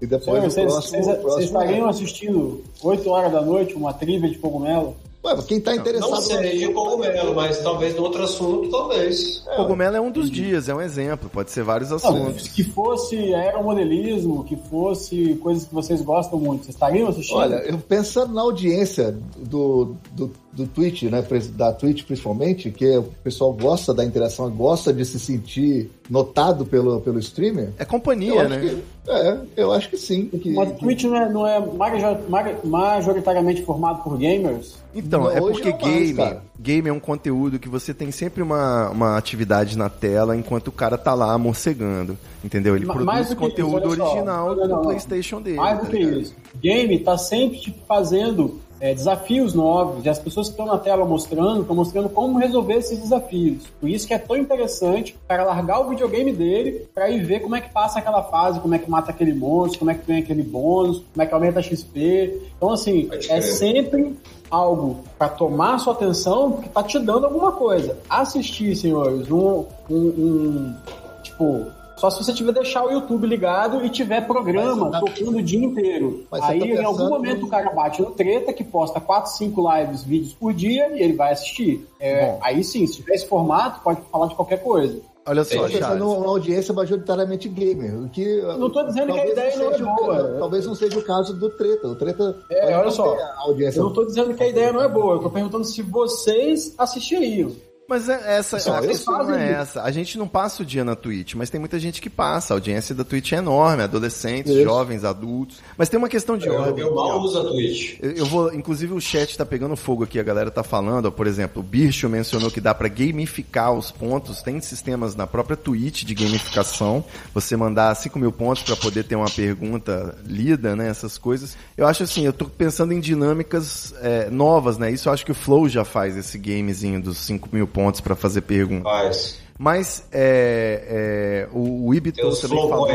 [0.00, 3.92] e depois Sim, vocês, próximo, vocês, próximo vocês estariam assistindo 8 horas da noite uma
[3.92, 4.96] trivia de cogumelo?
[5.22, 6.10] Ué, quem está interessado...
[6.10, 9.44] Não seria cogumelo, mas talvez no outro assunto, talvez.
[9.48, 11.28] É, cogumelo é um dos dias, é um exemplo.
[11.28, 12.46] Pode ser vários assuntos.
[12.46, 17.36] Não, que fosse aeromodelismo, que fosse coisas que vocês gostam muito, vocês estariam assistindo?
[17.36, 23.04] Olha, eu pensando na audiência do, do, do Twitch, né, da Twitch principalmente, que o
[23.22, 27.70] pessoal gosta da interação, gosta de se sentir notado pelo, pelo streamer.
[27.78, 28.58] É companhia, né?
[28.58, 30.26] Que, é, eu acho que sim.
[30.26, 34.78] Que, Mas Twitch não é, não é majoritariamente formado por gamers?
[34.94, 38.42] Então, não, é porque é game, mais, game é um conteúdo que você tem sempre
[38.42, 42.18] uma, uma atividade na tela enquanto o cara tá lá morcegando.
[42.42, 42.74] Entendeu?
[42.74, 45.58] Ele produz mais conteúdo isso, original não, não, do PlayStation dele.
[45.58, 46.34] Mais do tá que isso.
[46.60, 51.04] Game tá sempre tipo, fazendo é, desafios novos, e as pessoas que estão na tela
[51.04, 53.64] mostrando, estão mostrando como resolver esses desafios.
[53.78, 57.40] Por isso que é tão interessante o cara largar o videogame dele para ir ver
[57.40, 60.06] como é que passa aquela fase, como é que mata aquele monstro, como é que
[60.06, 62.40] tem aquele bônus, como é que aumenta a XP.
[62.56, 64.16] Então, assim, é sempre
[64.50, 67.98] algo para tomar sua atenção, porque tá te dando alguma coisa.
[68.08, 70.76] Assistir, senhores, um, um, um
[71.22, 71.66] tipo,
[72.00, 75.00] só se você tiver deixar o YouTube ligado e tiver programa tá...
[75.00, 76.24] tocando o dia inteiro.
[76.30, 79.70] Mas Aí, tá em algum momento, o cara bate no treta, que posta 4, 5
[79.70, 81.86] lives, vídeos por dia, e ele vai assistir.
[82.00, 85.02] É, aí sim, se tiver esse formato, pode falar de qualquer coisa.
[85.26, 88.08] Olha só, pensando numa audiência majoritariamente gamer.
[88.10, 90.36] Que, não estou dizendo que a ideia não, não é boa.
[90.36, 91.86] O, talvez não seja o caso do Treta.
[91.86, 92.36] O Treta.
[92.50, 93.14] É, olha só.
[93.14, 95.12] Eu não estou dizendo que a ideia não é boa.
[95.12, 97.52] Eu estou perguntando se vocês assistiriam.
[97.90, 99.82] Mas é essa, a questão não é essa.
[99.82, 102.54] A gente não passa o dia na Twitch, mas tem muita gente que passa.
[102.54, 104.62] A audiência da Twitch é enorme, adolescentes, Isso.
[104.62, 105.58] jovens, adultos.
[105.76, 106.84] Mas tem uma questão de eu, ordem.
[106.84, 107.98] Eu mal uso a Twitch.
[108.00, 111.10] Eu, eu, vou, inclusive o chat tá pegando fogo aqui, a galera tá falando, ó,
[111.10, 115.56] por exemplo, o Bircho mencionou que dá para gamificar os pontos, tem sistemas na própria
[115.56, 120.88] Twitch de gamificação, você mandar 5 mil pontos para poder ter uma pergunta lida, né,
[120.88, 121.56] essas coisas.
[121.76, 125.32] Eu acho assim, eu tô pensando em dinâmicas é, novas, né, isso eu acho que
[125.32, 128.84] o Flow já faz, esse gamezinho dos 5 mil pontos pontos para fazer pergunta.
[128.84, 129.38] Faz.
[129.58, 132.88] Mas é, é, o, o Ibitou também falou.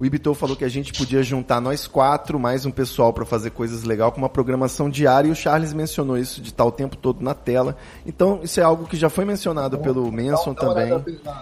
[0.00, 3.50] O Ibitou falou que a gente podia juntar nós quatro, mais um pessoal para fazer
[3.50, 5.28] coisas legais com uma programação diária.
[5.28, 7.76] E o Charles mencionou isso de estar o tempo todo na tela.
[8.06, 10.90] Então, isso é algo que já foi mencionado pelo Manson também.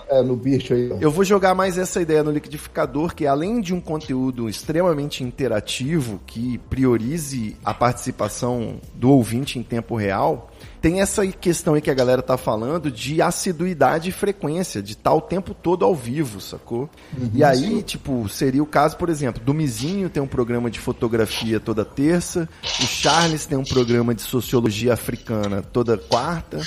[0.09, 0.91] É, no bicho aí.
[1.01, 6.21] Eu vou jogar mais essa ideia no liquidificador, que além de um conteúdo extremamente interativo,
[6.27, 11.95] que priorize a participação do ouvinte em tempo real, tem essa questão aí que a
[11.95, 16.41] galera tá falando de assiduidade e frequência, de estar tá o tempo todo ao vivo,
[16.41, 16.89] sacou?
[17.17, 17.81] Uhum, e aí, sim.
[17.83, 22.49] tipo, seria o caso, por exemplo, do Mizinho tem um programa de fotografia toda terça,
[22.63, 26.61] o Charles tem um programa de sociologia africana toda quarta,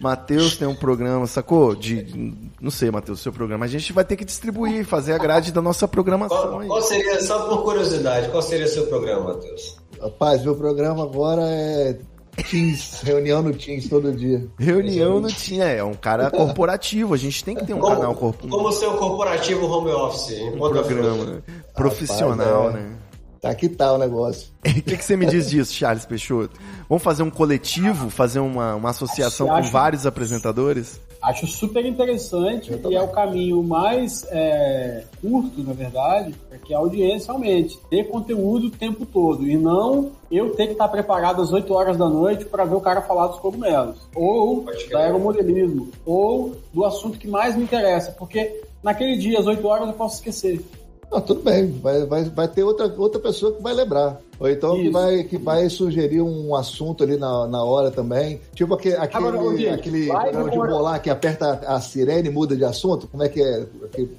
[0.00, 1.74] Matheus tem um programa, sacou?
[1.74, 3.64] De, não sei, Matheus, seu programa.
[3.64, 6.50] A gente vai ter que distribuir, fazer a grade da nossa programação.
[6.50, 9.76] Qual, qual seria, só por curiosidade, qual seria seu programa, Matheus?
[10.00, 11.98] Rapaz, meu programa agora é
[12.42, 14.46] Teams, reunião no Teams todo dia.
[14.58, 17.94] Reunião no Teams, é, é um cara corporativo, a gente tem que ter um como,
[17.94, 18.56] canal corporativo.
[18.56, 20.40] Como seu corporativo home office.
[20.40, 21.42] Um programa, né?
[21.74, 22.78] profissional, Rapaz, é.
[22.80, 22.96] né?
[23.40, 24.48] Tá que tal tá o negócio.
[24.68, 26.58] O que, que você me diz disso, Charles Peixoto?
[26.88, 31.00] Vamos fazer um coletivo, fazer uma, uma associação com vários apresentadores?
[31.20, 36.78] Acho super interessante e é o caminho mais é, curto, na verdade, para que a
[36.78, 37.78] audiência aumente.
[37.90, 41.96] Ter conteúdo o tempo todo e não eu ter que estar preparado às 8 horas
[41.96, 43.96] da noite para ver o cara falar dos cogumelos.
[44.14, 45.88] Ou da aeromodelismo.
[46.06, 48.12] Ou do assunto que mais me interessa.
[48.12, 50.64] Porque naquele dia, às 8 horas, eu posso esquecer.
[51.10, 54.20] Não, tudo bem, vai, vai, vai ter outra, outra pessoa que vai lembrar.
[54.38, 58.40] Ou então que vai, que vai sugerir um assunto ali na, na hora também.
[58.54, 62.64] Tipo aquele, aquele, Agora, aquele programa de bolar que aperta a sirene e muda de
[62.64, 63.08] assunto.
[63.08, 63.66] Como é que é?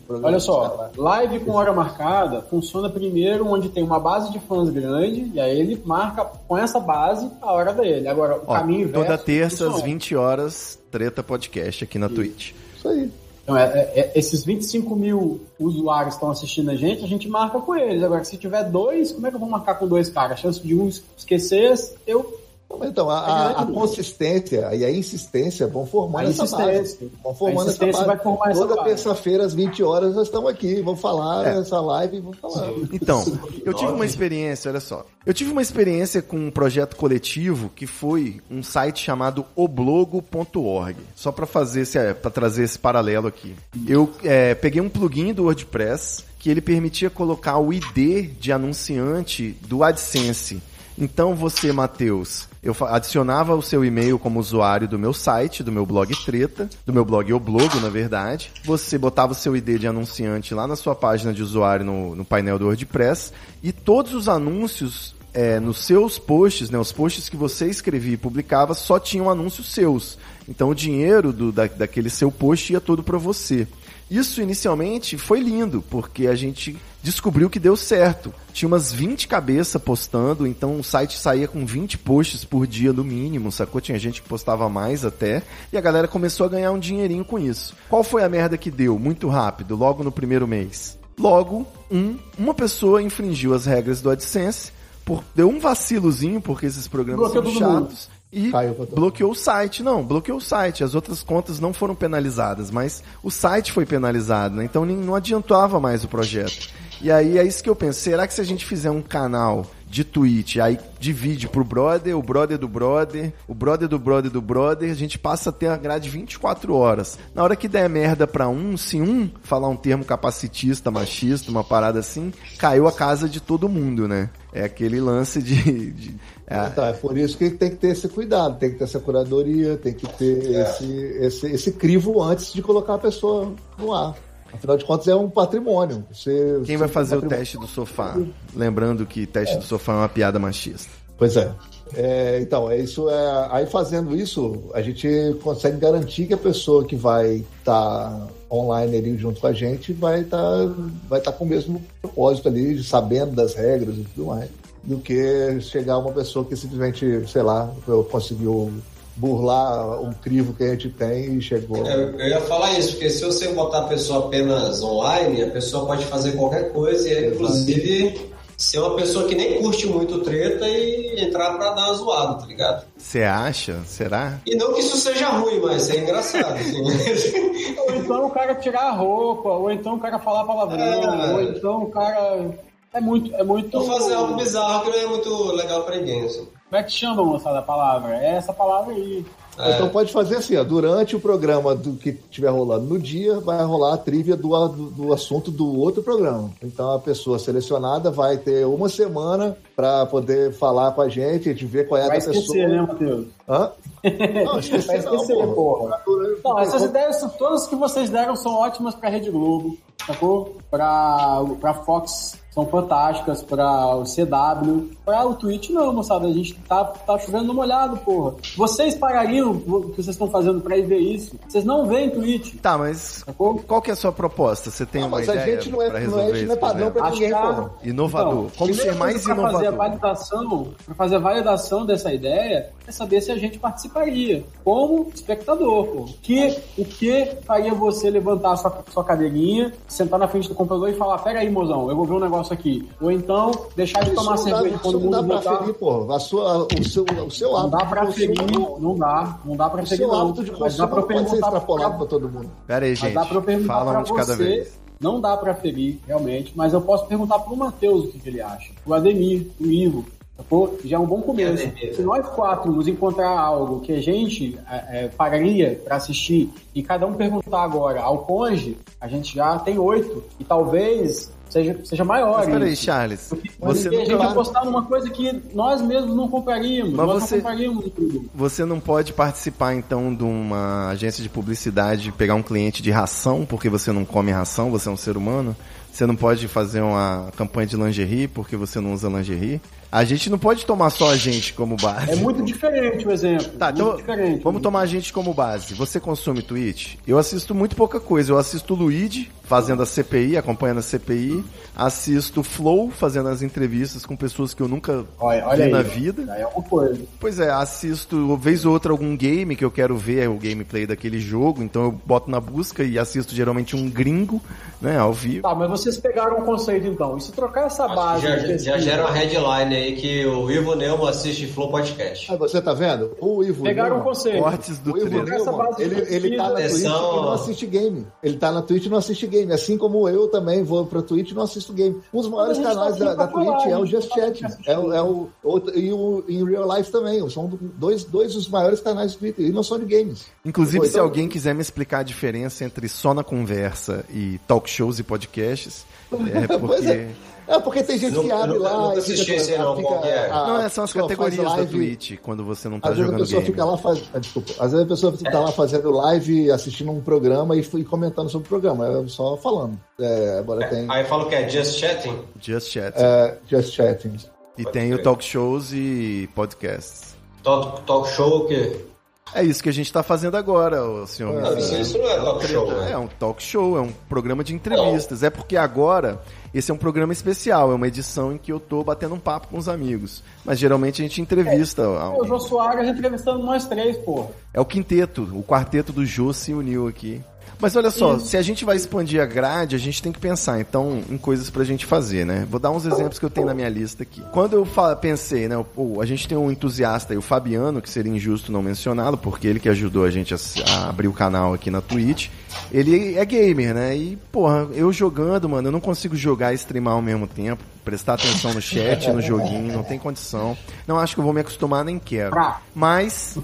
[0.10, 5.32] Olha só, live com hora marcada funciona primeiro onde tem uma base de fãs grande,
[5.34, 8.08] e aí ele marca com essa base a hora dele.
[8.08, 12.16] Agora, o Ó, caminho Toda terça às 20 horas, Treta Podcast aqui na Isso.
[12.16, 12.52] Twitch.
[12.76, 13.12] Isso aí.
[13.50, 17.28] Então, é, é, é esses 25 mil usuários que estão assistindo a gente, a gente
[17.28, 18.04] marca com eles.
[18.04, 20.34] Agora, se tiver dois, como é que eu vou marcar com dois caras?
[20.34, 21.74] A chance de um esquecer,
[22.06, 22.40] eu
[22.84, 27.12] então, a, a, a, consistência e a insistência vão formando a essa base.
[27.24, 28.06] Vão formando essa base.
[28.06, 30.82] Vai formar Toda terça-feira, às 20 horas, nós estamos aqui.
[30.82, 31.56] Vamos falar é.
[31.56, 32.70] nessa live e vamos falar.
[32.94, 33.26] Então,
[33.66, 35.06] eu tive uma experiência, olha só.
[35.26, 40.98] Eu tive uma experiência com um projeto coletivo que foi um site chamado oblogo.org.
[41.16, 43.56] Só para fazer esse, é, para trazer esse paralelo aqui.
[43.88, 49.58] Eu é, peguei um plugin do WordPress que ele permitia colocar o ID de anunciante
[49.68, 50.62] do AdSense.
[51.00, 55.86] Então você, Matheus, eu adicionava o seu e-mail como usuário do meu site, do meu
[55.86, 58.52] blog Treta, do meu blog Oblogo, na verdade.
[58.66, 62.26] Você botava o seu ID de anunciante lá na sua página de usuário no, no
[62.26, 63.32] painel do WordPress
[63.64, 68.18] e todos os anúncios é, nos seus posts, né, os posts que você escrevia e
[68.18, 70.18] publicava, só tinham anúncios seus.
[70.50, 73.68] Então o dinheiro do, da, daquele seu post ia todo para você.
[74.10, 78.34] Isso inicialmente foi lindo, porque a gente descobriu que deu certo.
[78.52, 83.04] Tinha umas 20 cabeças postando, então o site saía com 20 posts por dia no
[83.04, 83.80] mínimo, sacou?
[83.80, 87.38] Tinha gente que postava mais até, e a galera começou a ganhar um dinheirinho com
[87.38, 87.76] isso.
[87.88, 88.98] Qual foi a merda que deu?
[88.98, 90.98] Muito rápido, logo no primeiro mês.
[91.17, 94.72] Logo, um, uma pessoa infringiu as regras do AdSense,
[95.06, 98.52] por, deu um vacilozinho, porque esses programas são chatos e
[98.94, 99.82] bloqueou o site.
[99.82, 100.84] Não, bloqueou o site.
[100.84, 104.63] As outras contas não foram penalizadas, mas o site foi penalizado, né?
[104.63, 106.70] Então não adiantava mais o projeto.
[107.02, 108.00] E aí é isso que eu penso.
[108.00, 112.22] Será que se a gente fizer um canal de Twitch, aí divide pro brother, o
[112.22, 115.78] brother do brother, o brother do brother do brother, a gente passa a ter a
[115.78, 117.18] grade 24 horas.
[117.34, 121.63] Na hora que der merda pra um, se um falar um termo capacitista, machista, uma
[121.63, 124.30] parada assim, caiu a casa de todo mundo, né?
[124.54, 125.92] É aquele lance de.
[125.92, 126.15] de.
[126.50, 129.78] Então, é por isso que tem que ter esse cuidado, tem que ter essa curadoria,
[129.78, 130.62] tem que ter é.
[130.62, 134.16] esse, esse, esse crivo antes de colocar a pessoa no ar.
[134.52, 136.04] Afinal de contas, é um patrimônio.
[136.12, 138.18] Você, Quem vai fazer o teste do sofá?
[138.56, 139.60] Lembrando que teste é.
[139.60, 140.90] do sofá é uma piada machista.
[141.20, 141.52] Pois é.
[141.96, 142.40] é.
[142.42, 143.10] então, é isso.
[143.10, 145.08] É, aí fazendo isso, a gente
[145.44, 149.94] consegue garantir que a pessoa que vai estar tá online ali junto com a gente
[149.94, 150.74] vai estar tá,
[151.08, 154.50] vai tá com o mesmo propósito ali, sabendo das regras e tudo mais,
[154.84, 157.72] do que chegar uma pessoa que simplesmente, sei lá,
[158.12, 158.72] conseguiu
[159.15, 161.86] burlar um crivo que a gente tem e chegou.
[161.86, 165.86] É, eu ia falar isso, porque se você botar a pessoa apenas online, a pessoa
[165.86, 171.22] pode fazer qualquer coisa e, inclusive, ser uma pessoa que nem curte muito treta e
[171.22, 172.86] entrar pra dar uma zoada, tá ligado?
[172.98, 173.82] Você acha?
[173.86, 174.39] Será?
[174.46, 176.54] E não que isso seja ruim, mas é engraçado.
[176.54, 176.82] Assim.
[177.78, 181.34] ou então o cara tirar a roupa, ou então o cara falar palavrão, é...
[181.34, 182.69] ou então o cara.
[182.93, 183.34] É muito.
[183.36, 183.78] É muito...
[183.78, 186.47] Ou fazer algo bizarro que não é muito legal pra ninguém, assim.
[186.69, 188.15] Como é que chama, moçada, a palavra?
[188.15, 189.25] É essa palavra aí.
[189.58, 189.73] É.
[189.73, 193.62] Então pode fazer assim, ó, durante o programa do que estiver rolando no dia, vai
[193.63, 196.49] rolar a trivia do, do, do, assunto do outro programa.
[196.63, 201.52] Então a pessoa selecionada vai ter uma semana para poder falar com a gente, a
[201.52, 202.67] gente ver qual é vai a esquecer, pessoa.
[202.67, 203.28] né, Matheus?
[203.49, 203.71] Hã?
[204.45, 206.02] Não, esquecer, vai esquecer, não, porra.
[206.41, 210.56] Não, essas ideias, todas que vocês deram são ótimas para Rede Globo, sacou?
[210.71, 214.90] Para Fox são fantásticas para o CW.
[215.06, 216.28] Para o Twitch, não, moçada.
[216.28, 218.36] A gente tá, tá chovendo no molhado, porra.
[218.58, 221.38] Vocês pagariam o que vocês estão fazendo para ir ver isso?
[221.48, 222.56] Vocês não veem Twitch.
[222.62, 224.72] Tá, mas qual que é a sua proposta?
[224.72, 225.40] Você tem não, uma ideia?
[225.40, 227.72] Mas a gente não é, não é, não é padrão para ninguém, porra.
[227.84, 228.32] Inovador.
[228.32, 229.60] Então, Como ser mais pra inovador?
[229.60, 234.44] Fazer a validação, para fazer a validação dessa ideia, é saber se a gente participaria
[234.64, 236.06] como espectador, pô.
[236.22, 240.90] Que, o que faria você levantar a sua, sua cadeirinha, sentar na frente do computador
[240.90, 242.88] e falar: pera aí, mozão, eu vou ver um negócio aqui.
[243.02, 246.12] Ou então deixar de tomar cerveja quando o mundo não dá pra ferir, pô.
[246.12, 247.71] A sua, o seu, o seu hábito.
[247.71, 248.35] Não dá pra ferir,
[248.79, 249.40] não dá.
[249.46, 250.21] Não dá pra ferir, não.
[250.21, 252.52] hábito de consumo dá pra pode ser extrapolado pra todo mundo.
[252.67, 253.13] Pera aí, gente.
[253.13, 254.44] Dá pra perguntar Fala pra um de cada você.
[254.44, 254.79] vez.
[255.00, 258.42] Não dá pra ferir, realmente, mas eu posso perguntar pro Matheus o que, que ele
[258.42, 258.73] acha.
[258.85, 260.06] O Ademir, o Ivo,
[260.40, 260.79] Sacou?
[260.85, 261.69] Já é um bom começo.
[261.94, 266.81] Se nós quatro nos encontrar algo que a gente é, é, pagaria para assistir e
[266.81, 270.23] cada um perguntar agora ao conge, a gente já tem oito.
[270.40, 272.37] E talvez seja, seja maior.
[272.37, 273.33] Mas peraí, Charles.
[273.60, 276.94] Você não a gente vai apostar numa coisa que nós mesmos não compraríamos.
[276.94, 278.29] Mas nós você, não compraríamos tudo.
[278.33, 283.46] Você não pode participar, então, de uma agência de publicidade, pegar um cliente de ração,
[283.46, 285.54] porque você não come ração, você é um ser humano?
[285.92, 289.60] Você não pode fazer uma campanha de lingerie porque você não usa lingerie?
[289.92, 292.12] A gente não pode tomar só a gente como base.
[292.12, 293.50] É muito diferente o exemplo.
[293.58, 295.73] Tá, então diferente, vamos tomar a gente como base.
[295.73, 296.96] Você consome Twitch?
[297.08, 298.31] Eu assisto muito pouca coisa.
[298.31, 301.43] Eu assisto o Luigi fazendo a CPI, acompanhando a CPI.
[301.75, 305.81] Assisto Flow fazendo as entrevistas com pessoas que eu nunca olha, olha vi aí, na
[305.81, 306.35] vida.
[306.37, 307.02] É uma coisa.
[307.19, 311.19] Pois é, assisto vez ou outra algum game que eu quero ver o gameplay daquele
[311.19, 311.63] jogo.
[311.63, 314.39] Então eu boto na busca e assisto geralmente um gringo,
[314.79, 315.41] né, ao vivo.
[315.41, 317.17] Tá, mas vocês pegaram o um conceito então.
[317.17, 318.27] E se trocar essa base.
[318.27, 322.31] Já, já gera uma headline aí que o Ivo Neumann assiste Flow Podcast.
[322.31, 323.17] Ah, você tá vendo?
[323.19, 324.43] O Ivo Pegaram Neumann, um conceito.
[324.43, 328.08] Cortes do o Ivo Neumann, ele, ele tá na Twitch e não assiste game.
[328.21, 329.38] Ele tá na Twitch e não assiste game.
[329.52, 332.02] Assim como eu também vou pra Twitch e não assisto game.
[332.13, 334.44] Um dos maiores canais tá da, da Twitch é o Just Chat.
[334.65, 335.29] É, é o,
[335.75, 337.27] e o em Real Life também.
[337.29, 339.46] São dois, dois dos maiores canais do Twitter.
[339.46, 340.27] E não são de games.
[340.46, 344.69] Inclusive, então, se alguém quiser me explicar a diferença entre só na conversa e talk
[344.69, 347.08] shows e podcasts, é porque...
[347.50, 347.56] é.
[347.56, 350.29] É porque tem gente que abre lá e fica, esse não, fica, é?
[350.31, 353.41] a, não, são as categorias da Twitch, quando você não tá jogando vezes a pessoa
[353.41, 353.52] game.
[353.54, 354.04] Fica lá faz...
[354.13, 354.52] Ah, desculpa.
[354.60, 355.39] Às vezes a pessoa fica é.
[355.39, 359.79] lá fazendo live, assistindo um programa e, e comentando sobre o programa, é só falando.
[360.00, 360.67] É, agora é.
[360.67, 360.85] tem...
[360.89, 362.19] Aí fala que é Just Chatting?
[362.39, 363.02] Just Chatting.
[363.02, 364.15] É, Just Chatting.
[364.58, 367.15] E Pode tem o talk shows e podcasts.
[367.43, 368.85] Talk, talk show o quê?
[369.34, 371.42] É isso que a gente está fazendo agora, senhor.
[371.42, 372.67] Não, isso não é talk show.
[372.71, 372.92] Né?
[372.92, 375.21] É um talk show, é um programa de entrevistas.
[375.21, 375.27] Não.
[375.27, 376.19] É porque agora
[376.54, 379.48] esse é um programa especial, é uma edição em que eu tô batendo um papo
[379.48, 380.23] com os amigos.
[380.44, 381.84] Mas geralmente a gente entrevista.
[381.84, 384.30] É, o Jô Soares entrevistando nós três, porra.
[384.54, 387.21] É o quinteto, o quarteto do Jô se uniu aqui.
[387.62, 390.62] Mas olha só, se a gente vai expandir a grade, a gente tem que pensar,
[390.62, 392.48] então, em coisas pra gente fazer, né?
[392.50, 394.24] Vou dar uns exemplos que eu tenho na minha lista aqui.
[394.32, 398.12] Quando eu pensei, né, pô, a gente tem um entusiasta aí, o Fabiano, que seria
[398.12, 400.38] injusto não mencioná-lo, porque ele que ajudou a gente a,
[400.70, 402.30] a, abrir o canal aqui na Twitch.
[402.72, 403.96] Ele é gamer, né?
[403.96, 408.13] E, porra, eu jogando, mano, eu não consigo jogar e streamar ao mesmo tempo prestar
[408.13, 410.56] atenção no chat, no joguinho, não tem condição.
[410.85, 412.35] Não acho que eu vou me acostumar, nem quero.
[412.75, 413.35] Mas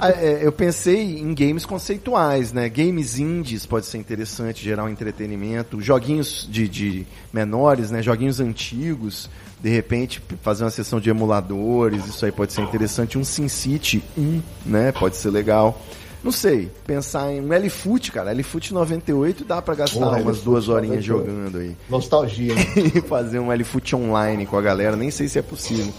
[0.00, 2.70] é, eu pensei em games conceituais, né?
[2.70, 5.78] Games indies pode ser interessante, gerar um entretenimento.
[5.78, 8.02] Joguinhos de, de menores, né?
[8.02, 9.28] Joguinhos antigos.
[9.60, 13.18] De repente, fazer uma sessão de emuladores, isso aí pode ser interessante.
[13.18, 14.90] Um SimCity 1, né?
[14.92, 15.78] Pode ser legal.
[16.26, 18.32] Não sei, pensar em um L-Foot, cara.
[18.32, 21.76] L-Foot 98 dá para gastar Porra, umas duas horinhas jogando aí.
[21.88, 22.52] Nostalgia.
[22.74, 25.94] e fazer um L-Foot online com a galera, nem sei se é possível.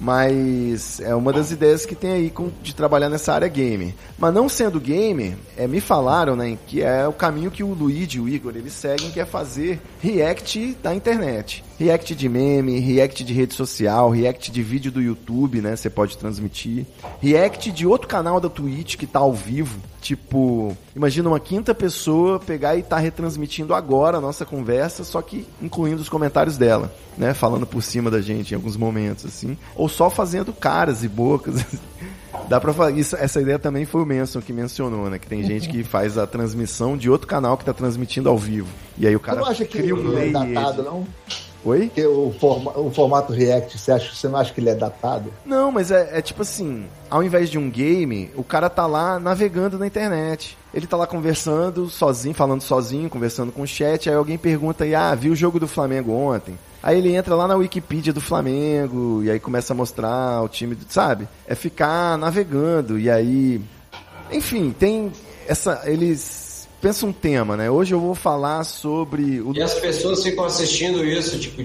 [0.00, 3.94] Mas é uma das ideias que tem aí com, de trabalhar nessa área gamer.
[4.18, 8.18] Mas não sendo gamer, é, me falaram, né, que é o caminho que o Luigi
[8.18, 11.64] e o Igor eles seguem, que é fazer react da internet.
[11.78, 15.76] React de meme, react de rede social, react de vídeo do YouTube, né?
[15.76, 16.86] Você pode transmitir.
[17.20, 19.78] React de outro canal da Twitch que tá ao vivo.
[20.00, 25.46] Tipo, imagina uma quinta pessoa pegar e tá retransmitindo agora a nossa conversa, só que
[25.62, 27.32] incluindo os comentários dela, né?
[27.32, 29.56] Falando por cima da gente em alguns momentos, assim.
[29.76, 31.64] Ou só fazendo caras e bocas.
[32.48, 35.18] Dá pra falar, isso, essa ideia também foi o Manson que mencionou, né?
[35.18, 38.68] Que tem gente que faz a transmissão de outro canal que tá transmitindo ao vivo.
[38.96, 41.06] E aí o cara Você não acha que cria um é datado, não?
[41.64, 41.90] Oi?
[41.98, 45.32] O, forma, o formato React, você, acha, você não acha que ele é datado?
[45.44, 49.18] Não, mas é, é, tipo assim, ao invés de um game, o cara tá lá
[49.18, 50.56] navegando na internet.
[50.72, 54.94] Ele tá lá conversando sozinho, falando sozinho, conversando com o chat, aí alguém pergunta aí,
[54.94, 56.58] ah, viu o jogo do Flamengo ontem?
[56.82, 60.76] Aí ele entra lá na Wikipedia do Flamengo, e aí começa a mostrar o time,
[60.88, 61.26] sabe?
[61.46, 63.60] É ficar navegando, e aí...
[64.30, 65.10] Enfim, tem
[65.46, 65.82] essa...
[65.86, 66.47] Eles
[66.80, 67.70] pensa um tema, né?
[67.70, 69.52] Hoje eu vou falar sobre o.
[69.54, 71.62] E as pessoas ficam assistindo isso, tipo,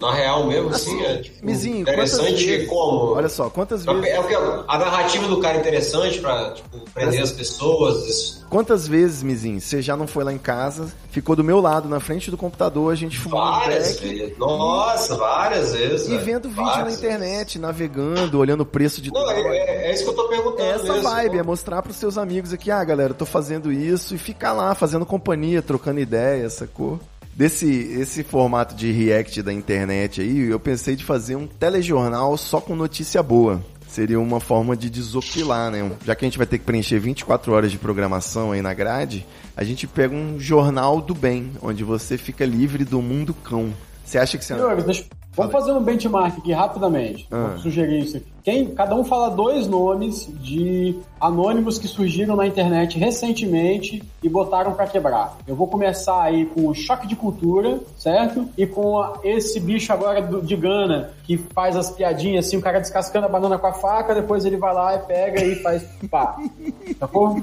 [0.00, 3.14] na real mesmo, assim, é tipo, Mizinho, interessante vezes, como.
[3.14, 4.10] Olha só, quantas é vezes.
[4.10, 8.06] É porque a narrativa do cara é interessante pra tipo, prender as pessoas.
[8.06, 8.46] Isso.
[8.50, 11.98] Quantas vezes, Mizinho, você já não foi lá em casa, ficou do meu lado, na
[11.98, 14.38] frente do computador, a gente fumou Várias vezes.
[14.38, 16.08] Nossa, várias vezes.
[16.08, 17.60] E vendo vídeo várias na internet, vezes.
[17.60, 20.62] navegando, olhando o preço de Não, é, é, é, isso que eu tô perguntando.
[20.62, 21.02] É essa mesmo.
[21.02, 24.52] vibe, é mostrar pros seus amigos aqui, ah, galera, eu tô fazendo isso, e ficar
[24.52, 27.00] lá, fazendo companhia, trocando ideia, sacou?
[27.36, 32.60] Desse esse formato de react da internet aí, eu pensei de fazer um telejornal só
[32.60, 33.62] com notícia boa.
[33.86, 35.90] Seria uma forma de desopilar, né?
[36.04, 39.24] Já que a gente vai ter que preencher 24 horas de programação aí na grade,
[39.56, 43.72] a gente pega um jornal do bem, onde você fica livre do mundo cão.
[44.06, 44.54] Você acha que você...
[44.54, 45.04] Senhores, deixa...
[45.36, 47.28] Vamos fazer um benchmark aqui rapidamente.
[47.30, 47.48] Ah.
[47.48, 48.26] Vou sugerir isso aqui.
[48.42, 54.72] Quem, cada um fala dois nomes de anônimos que surgiram na internet recentemente e botaram
[54.72, 55.36] para quebrar.
[55.46, 58.48] Eu vou começar aí com o Choque de Cultura, certo?
[58.56, 62.62] E com a, esse bicho agora do, de Gana, que faz as piadinhas assim, o
[62.62, 65.82] cara descascando a banana com a faca, depois ele vai lá e pega e faz
[66.10, 66.38] pá.
[66.98, 67.42] Tá bom?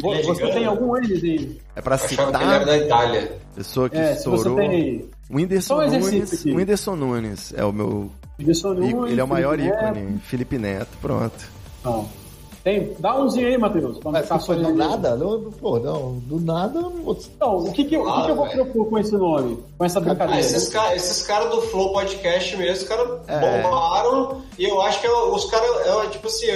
[0.00, 1.60] Você tem algum aí?
[1.76, 2.32] É pra citar.
[2.32, 3.38] Que ele era da Itália.
[3.54, 4.56] Pessoa que é, estourou.
[4.56, 6.44] Você tem Whindersson Nunes.
[6.44, 8.10] Whindersson Nunes é o meu.
[8.38, 9.12] Whindersson Nunes.
[9.12, 10.00] Ele é o maior Felipe ícone.
[10.00, 10.18] Neto.
[10.24, 11.46] Felipe Neto, pronto.
[12.62, 13.98] Tem, dá umzinho aí, Matheus.
[14.04, 15.16] Mas foi do nada?
[15.16, 16.80] Não, pô, não, do nada.
[16.80, 19.58] Não, não o que, que, o que, que eu vou propor com esse nome?
[19.78, 20.34] Com essa brincadeira?
[20.34, 23.62] Ah, esses caras esses cara do Flow Podcast mesmo, os caras é.
[23.62, 24.42] bombaram.
[24.58, 26.46] E eu acho que é, os caras, é, tipo assim,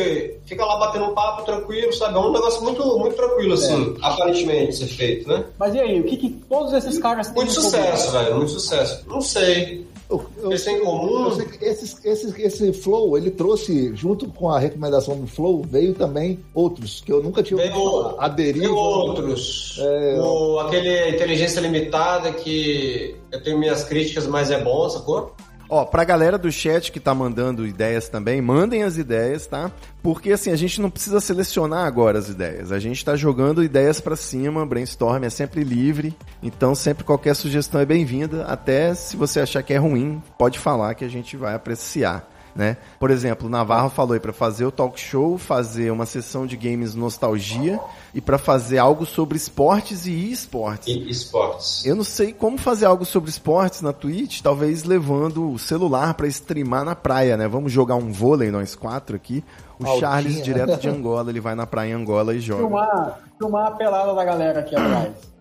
[0.45, 2.17] fica lá batendo um papo tranquilo, sabe?
[2.17, 4.07] É um negócio muito, muito tranquilo, assim, é.
[4.07, 5.45] aparentemente ser feito, né?
[5.59, 7.37] Mas e aí, o que, que todos esses caras têm?
[7.37, 9.05] Muito sucesso, velho, muito sucesso.
[9.07, 9.87] Não sei.
[10.09, 11.25] Eu, eu, Eles têm em comum?
[11.25, 15.63] Eu sei que esse, esse, esse Flow, ele trouxe, junto com a recomendação do Flow,
[15.63, 18.15] veio também outros, que eu nunca tinha ouvido falar.
[18.19, 18.67] A Deriva.
[18.67, 19.77] Veio outros.
[19.81, 20.21] É...
[20.21, 25.35] O, aquele Inteligência Limitada, que eu tenho minhas críticas, mas é bom, sacou?
[25.75, 29.73] Ó, pra galera do chat que tá mandando ideias também, mandem as ideias, tá?
[30.05, 32.71] Porque assim, a gente não precisa selecionar agora as ideias.
[32.71, 36.17] A gente tá jogando ideias para cima, brainstorm é sempre livre.
[36.41, 38.45] Então, sempre qualquer sugestão é bem-vinda.
[38.45, 42.77] Até se você achar que é ruim, pode falar que a gente vai apreciar né?
[42.99, 46.57] Por exemplo, o Navarro falou aí para fazer o talk show, fazer uma sessão de
[46.57, 47.81] games nostalgia
[48.15, 50.95] e para fazer algo sobre esportes e esportes.
[50.95, 51.85] E esportes.
[51.85, 56.27] Eu não sei como fazer algo sobre esportes na Twitch, talvez levando o celular para
[56.29, 57.49] streamar na praia, né?
[57.49, 59.43] Vamos jogar um vôlei nós quatro aqui.
[59.79, 60.01] O Altinha.
[60.01, 62.61] Charles, direto de Angola, ele vai na praia em Angola e joga.
[62.61, 65.34] Filmar, filmar a pelada da galera aqui atrás.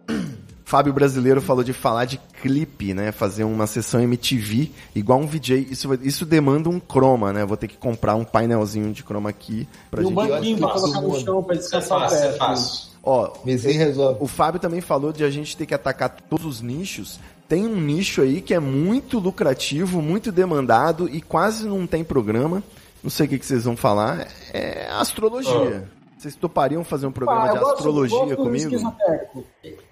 [0.73, 3.11] Fábio Brasileiro falou de falar de clipe, né?
[3.11, 5.67] Fazer uma sessão MTV igual um VJ.
[5.69, 7.45] Isso, isso demanda um chroma, né?
[7.45, 10.11] Vou ter que comprar um painelzinho de chroma aqui pra e gente...
[10.11, 12.89] um banquinho pra colocar no chão pra descansar é fácil, é fácil.
[13.03, 13.33] Ó,
[14.19, 17.19] o Fábio também falou de a gente ter que atacar todos os nichos.
[17.47, 22.63] Tem um nicho aí que é muito lucrativo, muito demandado e quase não tem programa.
[23.03, 24.27] Não sei o que, que vocês vão falar.
[24.51, 25.87] É astrologia.
[26.23, 28.95] Vocês topariam fazer um programa ah, de gosto, astrologia gosto comigo?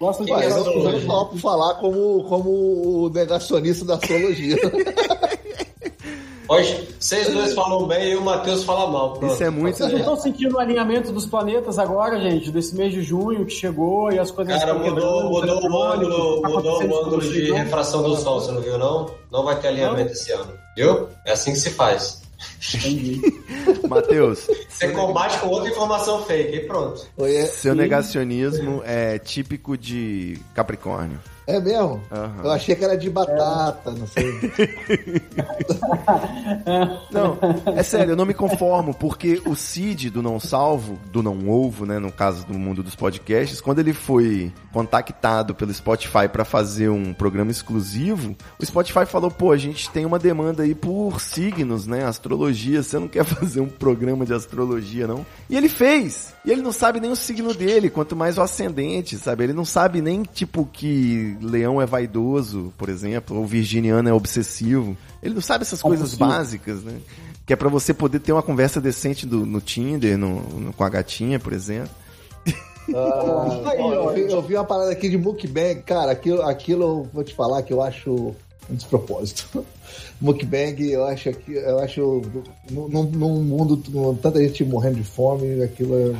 [0.00, 4.56] Gosto de eu topo falar como, como o negacionista da astrologia.
[6.48, 9.12] Hoje, vocês dois falam bem e o Matheus fala mal.
[9.12, 9.34] Pronto.
[9.34, 9.76] Isso é muito.
[9.76, 12.50] Vocês não estão sentindo o alinhamento dos planetas agora, gente?
[12.50, 14.58] Desse mês de junho que chegou e as coisas.
[14.58, 18.62] Cara, mudou, mudou o ângulo, tá mudou o ângulo de refração do Sol, você não
[18.62, 19.10] viu, não?
[19.30, 20.12] Não vai ter alinhamento não?
[20.12, 20.52] esse ano.
[20.74, 21.08] Viu?
[21.26, 22.21] É assim que se faz.
[23.88, 24.48] Matheus.
[24.68, 27.06] Você combate com outra informação fake e pronto.
[27.52, 31.18] Seu negacionismo é típico de Capricórnio.
[31.46, 32.00] É mesmo?
[32.10, 32.44] Uhum.
[32.44, 33.94] Eu achei que era de batata, é.
[33.94, 34.32] não sei.
[37.10, 37.38] não,
[37.76, 41.84] é sério, eu não me conformo, porque o Cid do Não Salvo, do Não Ovo,
[41.84, 46.88] né, no caso do mundo dos podcasts, quando ele foi contactado pelo Spotify para fazer
[46.88, 51.86] um programa exclusivo, o Spotify falou, pô, a gente tem uma demanda aí por signos,
[51.86, 55.26] né, astrologia, você não quer fazer um programa de astrologia, não?
[55.50, 56.32] E ele fez!
[56.44, 59.44] E ele não sabe nem o signo dele, quanto mais o ascendente, sabe?
[59.44, 64.96] Ele não sabe nem, tipo, que leão é vaidoso, por exemplo, ou virginiano é obsessivo.
[65.22, 67.00] Ele não sabe essas coisas básicas, né?
[67.46, 70.84] Que é para você poder ter uma conversa decente do, no Tinder, no, no, com
[70.84, 71.90] a gatinha, por exemplo.
[72.94, 77.32] Ah, eu, vi, eu, vi, uma parada aqui de mukbang, cara, aquilo, aquilo vou te
[77.32, 78.34] falar que eu acho
[78.68, 79.64] um despropósito.
[80.20, 82.22] mukbang, eu acho que eu acho
[82.68, 86.16] num, num mundo com tanta gente morrendo de fome, aquilo é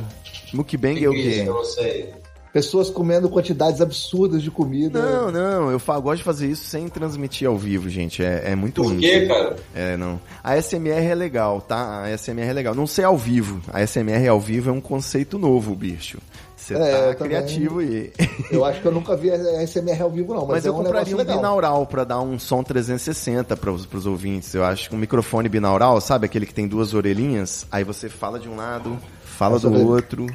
[0.53, 1.43] Mukbang é o quê?
[1.45, 2.22] Eu não sei
[2.53, 5.01] pessoas comendo quantidades absurdas de comida.
[5.01, 8.23] Não, não, eu gosto de fazer isso sem transmitir ao vivo, gente.
[8.23, 9.55] É, é muito Por quê, cara?
[9.73, 10.21] É, não.
[10.43, 12.03] A SMR é legal, tá?
[12.03, 12.75] A SMR é legal.
[12.75, 13.59] Não sei ao vivo.
[13.73, 16.19] A SMR ao vivo é um conceito novo, bicho.
[16.55, 18.13] Você é, tá criativo aí.
[18.49, 20.41] Eu acho que eu nunca vi a SMR ao vivo, não.
[20.41, 24.05] Mas, mas é eu um compraria um binaural para dar um som 360 para os
[24.05, 24.53] ouvintes.
[24.53, 26.27] Eu acho que um microfone binaural, sabe?
[26.27, 27.65] Aquele que tem duas orelhinhas.
[27.69, 30.27] Aí você fala de um lado, fala Nossa, do outro.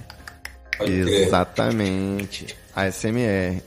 [0.84, 2.56] Exatamente.
[2.74, 3.62] ASMR.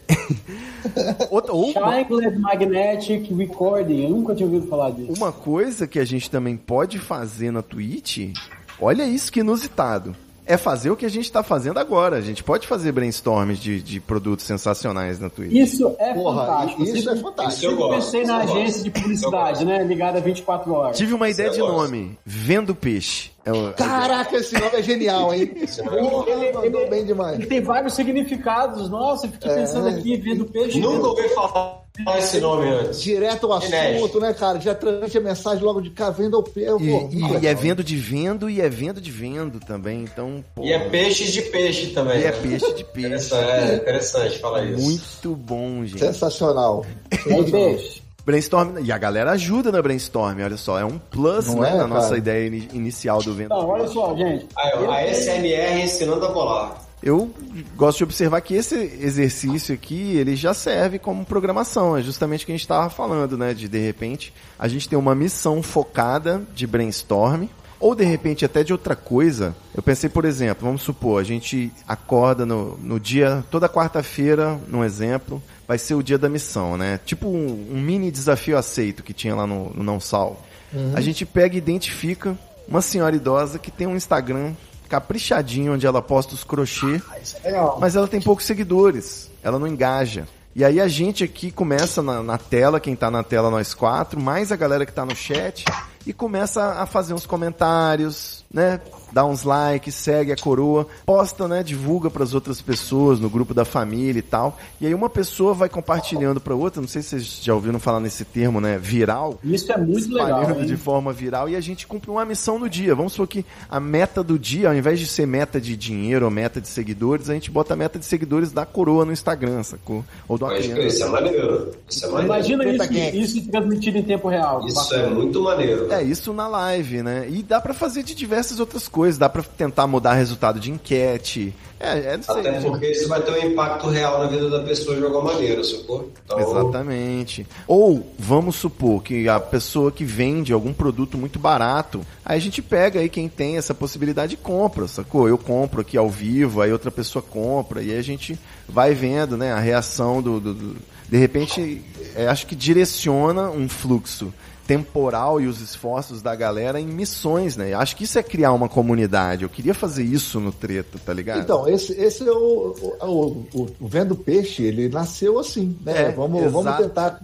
[1.30, 2.40] Outra, uma...
[2.40, 4.04] Magnetic Recording.
[4.04, 5.14] Eu nunca tinha ouvido falar disso.
[5.14, 8.34] Uma coisa que a gente também pode fazer na Twitch,
[8.80, 12.18] olha isso que inusitado é fazer o que a gente está fazendo agora.
[12.18, 15.54] A gente pode fazer brainstorms de, de produtos sensacionais na Twitch.
[15.54, 16.84] Isso é Porra, fantástico.
[16.84, 17.72] Isso é fantástico.
[17.72, 19.84] Eu, eu pensei na agência de publicidade, né?
[19.84, 20.98] Ligada 24 horas.
[20.98, 22.18] Tive uma ideia de nome.
[22.26, 23.32] Vendo Peixe.
[23.46, 25.48] É Caraca, esse nome é genial, hein?
[25.84, 27.40] Porra, ele, ele, bem demais.
[27.40, 28.90] Ele tem vários significados.
[28.90, 29.56] Nossa, eu fiquei é.
[29.56, 30.80] pensando aqui, vendo peixe.
[30.80, 33.02] Nunca ouvi falar Fala esse nome antes.
[33.02, 34.60] Direto ao assunto, né, cara?
[34.62, 36.68] Já transmite a mensagem logo de cá, venda ao pé.
[36.80, 40.04] E, e- e é vendo de vendo e é vendo de vendo também.
[40.04, 42.20] Então, E é peixes de peixe também.
[42.22, 42.38] e é né?
[42.42, 43.08] peixe de peixe.
[43.08, 44.82] Interessante, é interessante falar isso.
[44.82, 46.00] Muito bom, gente.
[46.00, 46.86] Sensacional.
[47.26, 48.01] Aí, beijo.
[48.26, 48.78] Brainstorm.
[48.84, 50.80] E a galera ajuda na brainstorm, olha só.
[50.80, 52.18] É um plus, Não né, é, na nossa cara?
[52.18, 53.54] ideia ini- inicial do vento.
[53.54, 54.48] Então, olha só, gente.
[54.56, 56.82] A tenho- SMR ensinando a bolar.
[57.04, 57.32] Eu
[57.76, 61.98] gosto de observar que esse exercício aqui, ele já serve como programação.
[61.98, 63.56] É justamente o que a gente estava falando, né?
[63.56, 67.46] De, de repente, a gente tem uma missão focada de brainstorm.
[67.80, 69.56] Ou, de repente, até de outra coisa.
[69.74, 74.84] Eu pensei, por exemplo, vamos supor, a gente acorda no, no dia, toda quarta-feira, num
[74.84, 75.42] exemplo,
[75.72, 77.00] vai ser o dia da missão, né?
[77.06, 80.46] Tipo um, um mini desafio aceito que tinha lá no, no Não Sal.
[80.94, 84.52] A gente pega e identifica uma senhora idosa que tem um Instagram
[84.90, 89.66] caprichadinho, onde ela posta os crochê, Isso é mas ela tem poucos seguidores, ela não
[89.66, 90.28] engaja.
[90.54, 94.20] E aí a gente aqui começa na, na tela, quem tá na tela nós quatro,
[94.20, 95.64] mais a galera que tá no chat,
[96.06, 98.80] e começa a fazer uns comentários, né?
[99.14, 101.62] Dá uns likes, segue a coroa, posta, né?
[101.64, 104.58] Divulga pras outras pessoas no grupo da família e tal.
[104.80, 108.00] E aí uma pessoa vai compartilhando pra outra, não sei se vocês já ouviram falar
[108.00, 108.78] nesse termo, né?
[108.78, 110.50] Viral Isso é muito legal.
[110.60, 110.66] hein?
[110.66, 112.96] de forma viral e a gente cumpre uma missão no dia.
[112.96, 116.32] Vamos supor que a meta do dia, ao invés de ser meta de dinheiro ou
[116.32, 120.06] meta de seguidores, a gente bota a meta de seguidores da coroa no Instagram, sacou?
[120.28, 121.10] Ou Pode crer, Isso é criança.
[121.10, 121.72] maneiro.
[121.90, 122.26] Isso é maneiro.
[122.34, 124.66] Imagina isso, isso transmitido em tempo real.
[124.66, 125.04] Isso Bacana.
[125.04, 125.88] é muito maneiro.
[126.00, 127.28] É, isso na live, né?
[127.30, 129.18] E dá pra fazer de diversas outras coisas.
[129.18, 131.54] Dá pra tentar mudar resultado de enquete.
[131.80, 132.40] É, é não sei.
[132.48, 135.64] Até porque isso vai ter um impacto real na vida da pessoa de alguma maneira,
[135.64, 136.12] sacou?
[136.24, 137.48] Então, Exatamente.
[137.68, 142.62] Ou vamos supor que a pessoa que vende algum produto muito barato, aí a gente
[142.62, 145.28] pega aí quem tem essa possibilidade e compra, sacou?
[145.28, 148.40] Eu compro aqui ao vivo, aí outra pessoa compra, e aí a gente
[148.70, 150.40] vai vendo, né, a reação do.
[150.40, 150.76] do- do-
[151.12, 151.84] de repente,
[152.16, 154.34] é, acho que direciona um fluxo
[154.66, 157.74] temporal e os esforços da galera em missões, né?
[157.74, 159.44] Acho que isso é criar uma comunidade.
[159.44, 161.42] Eu queria fazer isso no treta, tá ligado?
[161.42, 166.04] Então, esse, esse é o, o, o, o- o Vendo Peixe, ele nasceu assim, né?
[166.04, 166.54] É, vamos, exato.
[166.64, 167.22] vamos tentar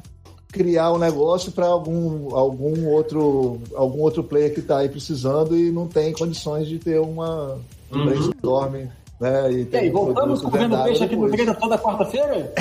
[0.51, 5.71] criar um negócio para algum, algum, outro, algum outro player que está aí precisando e
[5.71, 7.57] não tem condições de ter uma
[7.91, 8.87] um brainstorm.
[9.19, 9.51] Né?
[9.51, 11.27] E, E aí, voltamos comendo peixe aqui no.
[11.27, 12.53] Greta toda quarta-feira?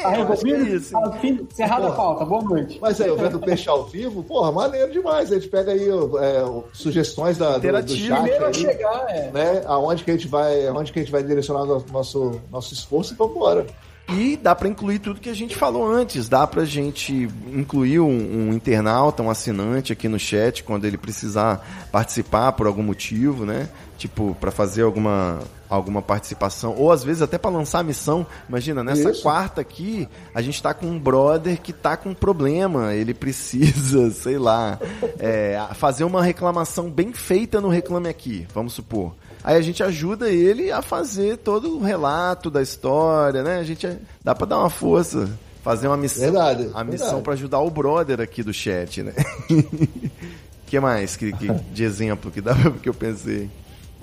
[0.00, 0.66] Tá resolvido?
[0.66, 0.92] é isso.
[0.92, 2.24] Tá, fim, encerrada a pauta.
[2.24, 2.78] Boa noite.
[2.80, 5.32] Mas aí, o Vendo Peixe ao vivo, porra, maneiro demais.
[5.32, 9.30] A gente pega aí é, sugestões da, do, do chat Primeiro a aí, chegar, é.
[9.32, 9.62] né?
[9.66, 13.14] Aonde que a gente vai, aonde que a gente vai direcionar o nosso, nosso esforço
[13.14, 13.66] e vambora.
[14.08, 16.28] E dá pra incluir tudo que a gente falou antes.
[16.28, 21.88] Dá pra gente incluir um, um internauta, um assinante aqui no chat quando ele precisar
[21.90, 23.68] participar por algum motivo, né?
[23.96, 25.38] Tipo, pra fazer alguma,
[25.70, 26.74] alguma participação.
[26.76, 28.26] Ou às vezes até pra lançar a missão.
[28.48, 29.22] Imagina, nessa Isso.
[29.22, 32.92] quarta aqui, a gente tá com um brother que tá com um problema.
[32.92, 34.78] Ele precisa, sei lá,
[35.18, 39.14] é, fazer uma reclamação bem feita no Reclame Aqui, vamos supor.
[39.44, 43.58] Aí a gente ajuda ele a fazer todo o relato da história, né?
[43.58, 43.86] A gente
[44.24, 45.28] dá pra dar uma força,
[45.62, 49.12] fazer uma missão, Verdade, a missão pra ajudar o brother aqui do chat, né?
[50.66, 53.50] que mais que, que- de exemplo que dá que eu pensei?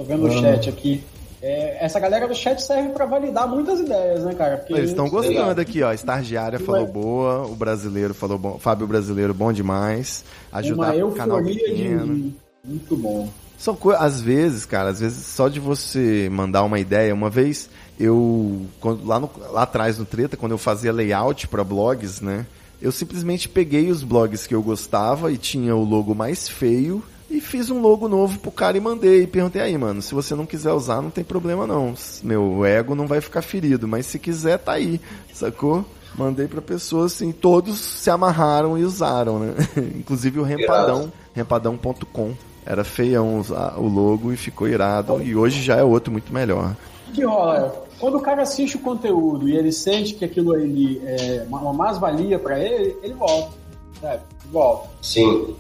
[0.02, 1.04] Tô vendo o chat aqui.
[1.44, 4.58] É, essa galera do chat serve pra validar muitas ideias, né, cara?
[4.58, 5.92] Porque Eles estão gostando aqui, ó.
[5.92, 11.56] Estagiária falou boa, o brasileiro falou bom, Fábio Brasileiro bom demais, ajudar o canal euforia
[11.56, 11.64] de...
[11.72, 12.34] pequeno.
[12.64, 13.28] Muito bom.
[13.58, 17.14] São às vezes, cara, às vezes só de você mandar uma ideia.
[17.14, 21.64] Uma vez eu, quando- lá, no- lá atrás no Treta, quando eu fazia layout para
[21.64, 22.46] blogs, né?
[22.82, 27.40] Eu simplesmente peguei os blogs que eu gostava e tinha o logo mais feio e
[27.40, 29.24] fiz um logo novo pro cara e mandei.
[29.24, 31.94] E perguntei aí, mano, se você não quiser usar, não tem problema não.
[32.22, 35.00] Meu ego não vai ficar ferido, mas se quiser, tá aí,
[35.34, 35.86] sacou?
[36.16, 39.54] Mandei pra pessoas assim, todos se amarraram e usaram, né?
[39.96, 42.34] Inclusive o Rempadão, rempadão.com.
[42.66, 43.44] Era feião
[43.78, 45.22] o logo e ficou irado.
[45.24, 46.76] E hoje já é outro muito melhor.
[47.10, 47.86] O que rola?
[48.00, 51.74] Quando o cara assiste o conteúdo e ele sente que aquilo ali é uma, uma
[51.74, 53.52] mais-valia pra ele, ele volta.
[54.00, 54.22] Sabe?
[54.52, 54.90] Volta.
[55.02, 55.56] Sim.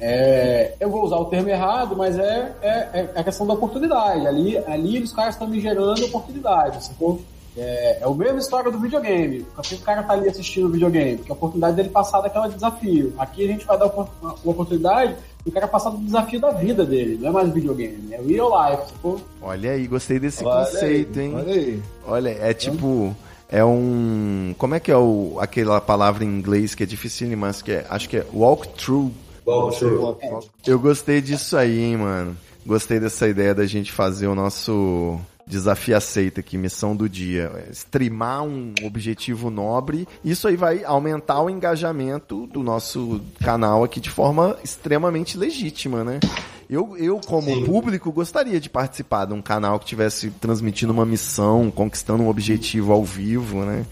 [0.00, 4.26] É, eu vou usar o termo errado, mas é, é, é a questão da oportunidade.
[4.26, 7.20] Ali, ali os caras estão me gerando oportunidade, sacou?
[7.56, 9.46] É, é a mesma história do videogame.
[9.62, 11.18] Que o cara tá ali assistindo o videogame?
[11.18, 13.12] Porque a oportunidade dele passar daquela desafio.
[13.18, 16.84] Aqui a gente vai dar uma uma oportunidade do cara passar do desafio da vida
[16.84, 17.18] dele.
[17.20, 19.20] Não é mais videogame, é real life, sacou?
[19.42, 21.34] Olha aí, gostei desse Olha conceito, aí, hein?
[21.34, 21.82] Olha aí.
[22.06, 23.14] Olha, é tipo.
[23.48, 24.54] É um.
[24.56, 27.86] Como é que é o, aquela palavra em inglês que é difícil, mas que é.
[27.90, 29.10] Acho que é walkthrough.
[29.50, 30.40] Bom.
[30.66, 32.36] Eu gostei disso aí, hein, mano.
[32.64, 35.18] Gostei dessa ideia da gente fazer o nosso
[35.50, 37.66] Desafio aceito aqui, missão do dia.
[37.72, 40.06] Streamar um objetivo nobre.
[40.24, 46.20] Isso aí vai aumentar o engajamento do nosso canal aqui de forma extremamente legítima, né?
[46.68, 47.64] Eu, eu como Sim.
[47.64, 52.92] público, gostaria de participar de um canal que tivesse transmitindo uma missão, conquistando um objetivo
[52.92, 53.84] ao vivo, né?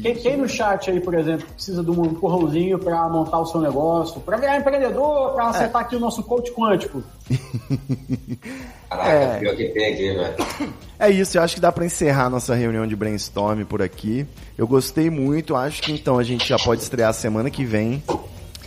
[0.00, 3.60] Quem, quem, no chat aí, por exemplo, precisa de um empurrãozinho para montar o seu
[3.60, 5.84] negócio, para virar empreendedor, para acertar é.
[5.84, 7.02] aqui o nosso coach quântico?
[8.88, 9.38] Caraca, é.
[9.38, 10.74] pior que tem aqui, velho.
[10.98, 14.26] É isso, eu acho que dá para encerrar nossa reunião de brainstorm por aqui.
[14.56, 18.02] Eu gostei muito, acho que então a gente já pode estrear semana que vem.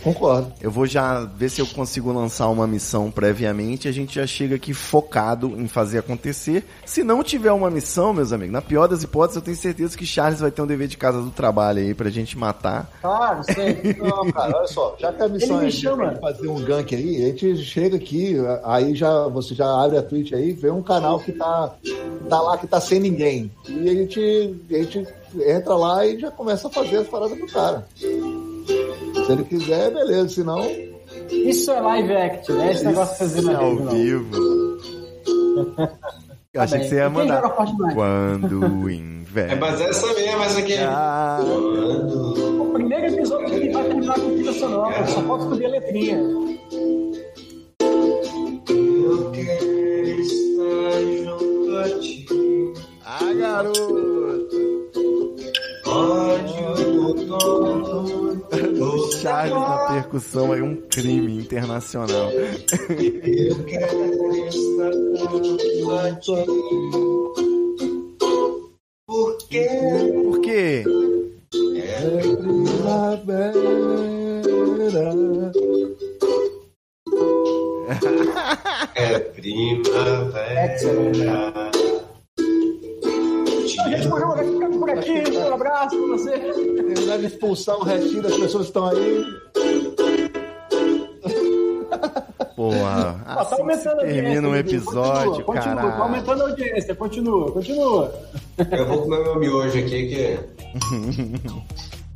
[0.06, 0.52] Concordo.
[0.60, 3.88] Eu vou já ver se eu consigo lançar uma missão previamente.
[3.88, 6.64] A gente já chega aqui focado em fazer acontecer.
[6.84, 10.06] Se não tiver uma missão, meus amigos, na pior das hipóteses, eu tenho certeza que
[10.06, 12.88] Charles vai ter um dever de casa do trabalho aí pra gente matar.
[13.00, 13.96] Claro, sei.
[13.98, 16.14] Não, cara, olha só, já que a missão é chama.
[16.20, 20.32] fazer um gank aí, a gente chega aqui, aí já você já abre a Twitch
[20.32, 21.74] aí, vê um canal que tá,
[22.28, 23.50] tá lá que tá sem ninguém.
[23.68, 25.06] E a gente, a gente
[25.44, 27.84] entra lá e já começa a fazer as paradas do cara.
[29.26, 30.64] Se ele quiser, beleza, senão.
[31.30, 32.70] Isso é live act, né?
[32.72, 34.78] Esse negócio de fazer é ao vivo.
[36.54, 37.42] Eu achei que você ia mandar.
[37.92, 39.52] Quando o inverno.
[39.52, 40.76] É, mas essa mesmo, essa aqui.
[40.78, 41.40] Ah.
[41.42, 46.18] O primeiro episódio que vai terminar com trilha sonora, só pode escolher a letrinha.
[48.68, 52.26] Eu quero estar junto a ti.
[53.04, 54.75] Ah, garoto!
[58.80, 62.30] O Charles na percussão é um crime internacional.
[62.30, 64.92] Eu quero estar
[69.06, 69.68] Por quê?
[70.24, 70.84] Por quê?
[71.76, 73.52] É primavera.
[78.94, 80.76] É primavera.
[85.10, 85.36] Aqui.
[85.36, 86.34] Um abraço pra você.
[86.34, 89.24] Ele deve expulsar um retinho das pessoas que estão aí.
[92.56, 95.76] Porra, assim tá aumentando termina um episódio, continua, cara.
[95.76, 98.14] Continua, tá aumentando a audiência, continua, continua.
[98.70, 100.38] Eu vou comer meu miojo aqui que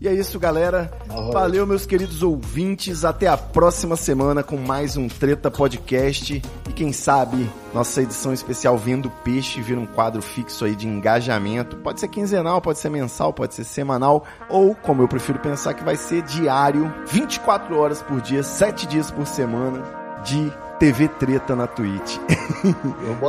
[0.01, 0.91] E é isso, galera.
[1.31, 3.05] Valeu, meus queridos ouvintes.
[3.05, 6.41] Até a próxima semana com mais um Treta Podcast.
[6.67, 11.77] E quem sabe, nossa edição especial Vendo Peixe vira um quadro fixo aí de engajamento.
[11.77, 14.25] Pode ser quinzenal, pode ser mensal, pode ser semanal.
[14.49, 19.11] Ou, como eu prefiro pensar, que vai ser diário, 24 horas por dia, 7 dias
[19.11, 19.83] por semana,
[20.25, 22.17] de TV Treta na Twitch.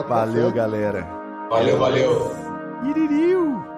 [0.08, 1.06] Valeu, galera.
[1.50, 2.32] Valeu, valeu.
[2.86, 3.12] Iririu.
[3.12, 3.71] Iririu.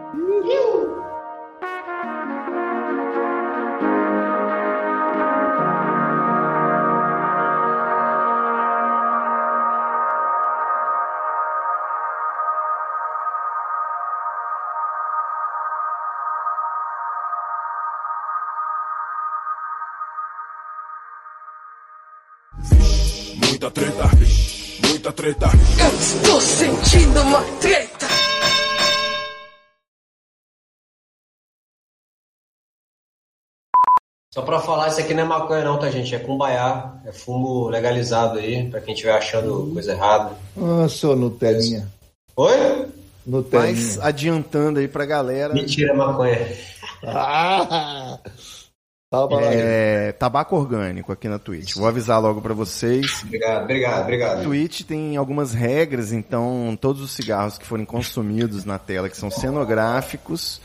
[25.24, 25.48] Treta.
[25.80, 28.08] Eu estou sentindo uma treta.
[34.34, 36.14] Só pra falar, isso aqui não é maconha não, tá, gente?
[36.14, 36.96] É cumbaiá.
[37.06, 40.36] É fumo legalizado aí, pra quem estiver achando coisa errada.
[40.58, 41.88] Ah, seu Nutelinha.
[42.36, 42.88] Oi?
[43.26, 43.72] Nutelinha.
[43.72, 45.54] Mas adiantando aí pra galera.
[45.54, 46.38] Mentira, maconha.
[47.06, 48.20] Ah!
[49.42, 51.76] É, tabaco orgânico aqui na Twitch.
[51.76, 53.22] Vou avisar logo para vocês.
[53.24, 54.40] Obrigado, obrigado, obrigado.
[54.40, 59.18] A Twitch tem algumas regras, então todos os cigarros que forem consumidos na tela, que
[59.18, 60.60] são cenográficos,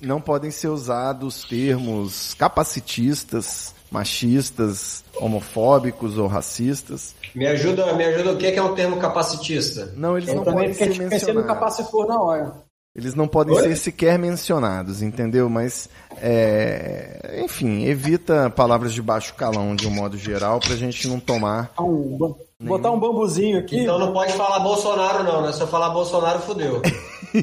[0.00, 7.14] não podem ser usados termos capacitistas, machistas, homofóbicos ou racistas.
[7.34, 9.92] Me ajuda, me ajuda o que é um termo capacitista?
[9.96, 11.34] Não, eles Eu não podem ser mencionados.
[11.34, 12.65] no capacitor na hora.
[12.96, 13.62] Eles não podem Oi?
[13.62, 15.50] ser sequer mencionados, entendeu?
[15.50, 15.86] Mas,
[16.16, 21.70] é, enfim, evita palavras de baixo calão de um modo geral pra gente não tomar.
[21.78, 23.80] Um, botar um bambuzinho aqui.
[23.80, 25.52] Então não pode falar Bolsonaro, não, né?
[25.52, 26.80] Se eu falar Bolsonaro, fudeu.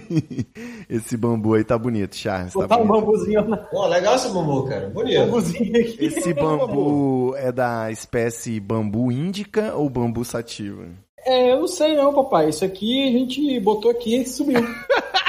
[0.89, 2.51] esse bambu aí tá bonito, Charles.
[2.53, 3.57] Tá botar tá um bambuzinho.
[3.69, 4.89] Pô, legal esse bambu, cara.
[4.89, 5.19] Bonito.
[5.19, 5.97] Bambuzinho aqui.
[5.99, 10.87] Esse bambu é da espécie bambu índica ou bambu sativa?
[11.23, 12.49] É, eu não sei não, papai.
[12.49, 14.59] Isso aqui a gente botou aqui e subiu.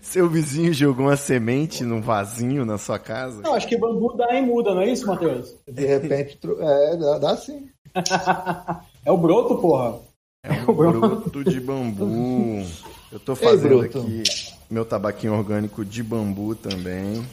[0.00, 3.42] Seu vizinho jogou uma semente num vasinho na sua casa?
[3.42, 5.54] Não, acho que bambu dá em muda, não é isso, Matheus?
[5.66, 7.68] De repente, é, dá, dá sim.
[9.04, 9.98] é o broto, porra.
[10.44, 12.64] É, é o broto de bambu.
[13.10, 14.22] Eu tô fazendo Ei, aqui
[14.70, 17.24] meu tabaquinho orgânico de bambu também.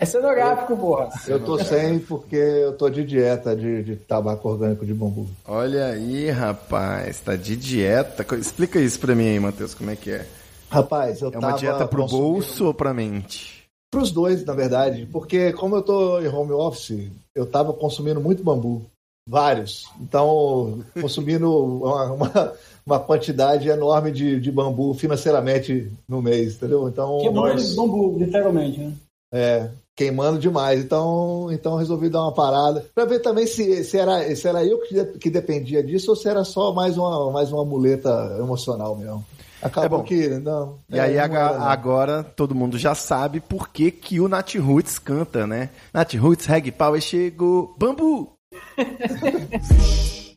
[0.00, 1.08] É cenográfico, porra.
[1.26, 5.28] Eu tô sem porque eu tô de dieta de, de tabaco orgânico de bambu.
[5.44, 8.24] Olha aí, rapaz, tá de dieta.
[8.36, 10.24] Explica isso pra mim aí, Matheus, como é que é?
[10.70, 13.64] Rapaz, eu É uma dieta pro bolso ou pra mente?
[13.90, 15.06] Pros dois, na verdade.
[15.10, 18.84] Porque como eu tô em home office, eu tava consumindo muito bambu.
[19.26, 19.86] Vários.
[20.00, 22.52] Então, consumindo uma, uma,
[22.86, 26.88] uma quantidade enorme de, de bambu financeiramente no mês, entendeu?
[26.88, 27.18] Então.
[27.18, 28.92] Queimando bambu, literalmente, né?
[29.32, 30.80] É, queimando demais.
[30.80, 34.80] Então, então resolvi dar uma parada para ver também se, se, era, se era eu
[34.80, 39.24] que, que dependia disso ou se era só mais uma, mais uma muleta emocional mesmo.
[39.60, 40.06] Acabou É bom.
[40.06, 40.78] que não.
[40.88, 41.68] E é, aí não aga- era, não.
[41.68, 45.70] agora todo mundo já sabe por que, que o Nat Roots canta, né?
[45.92, 48.32] Nat Roots, Reg Power chegou, bambu!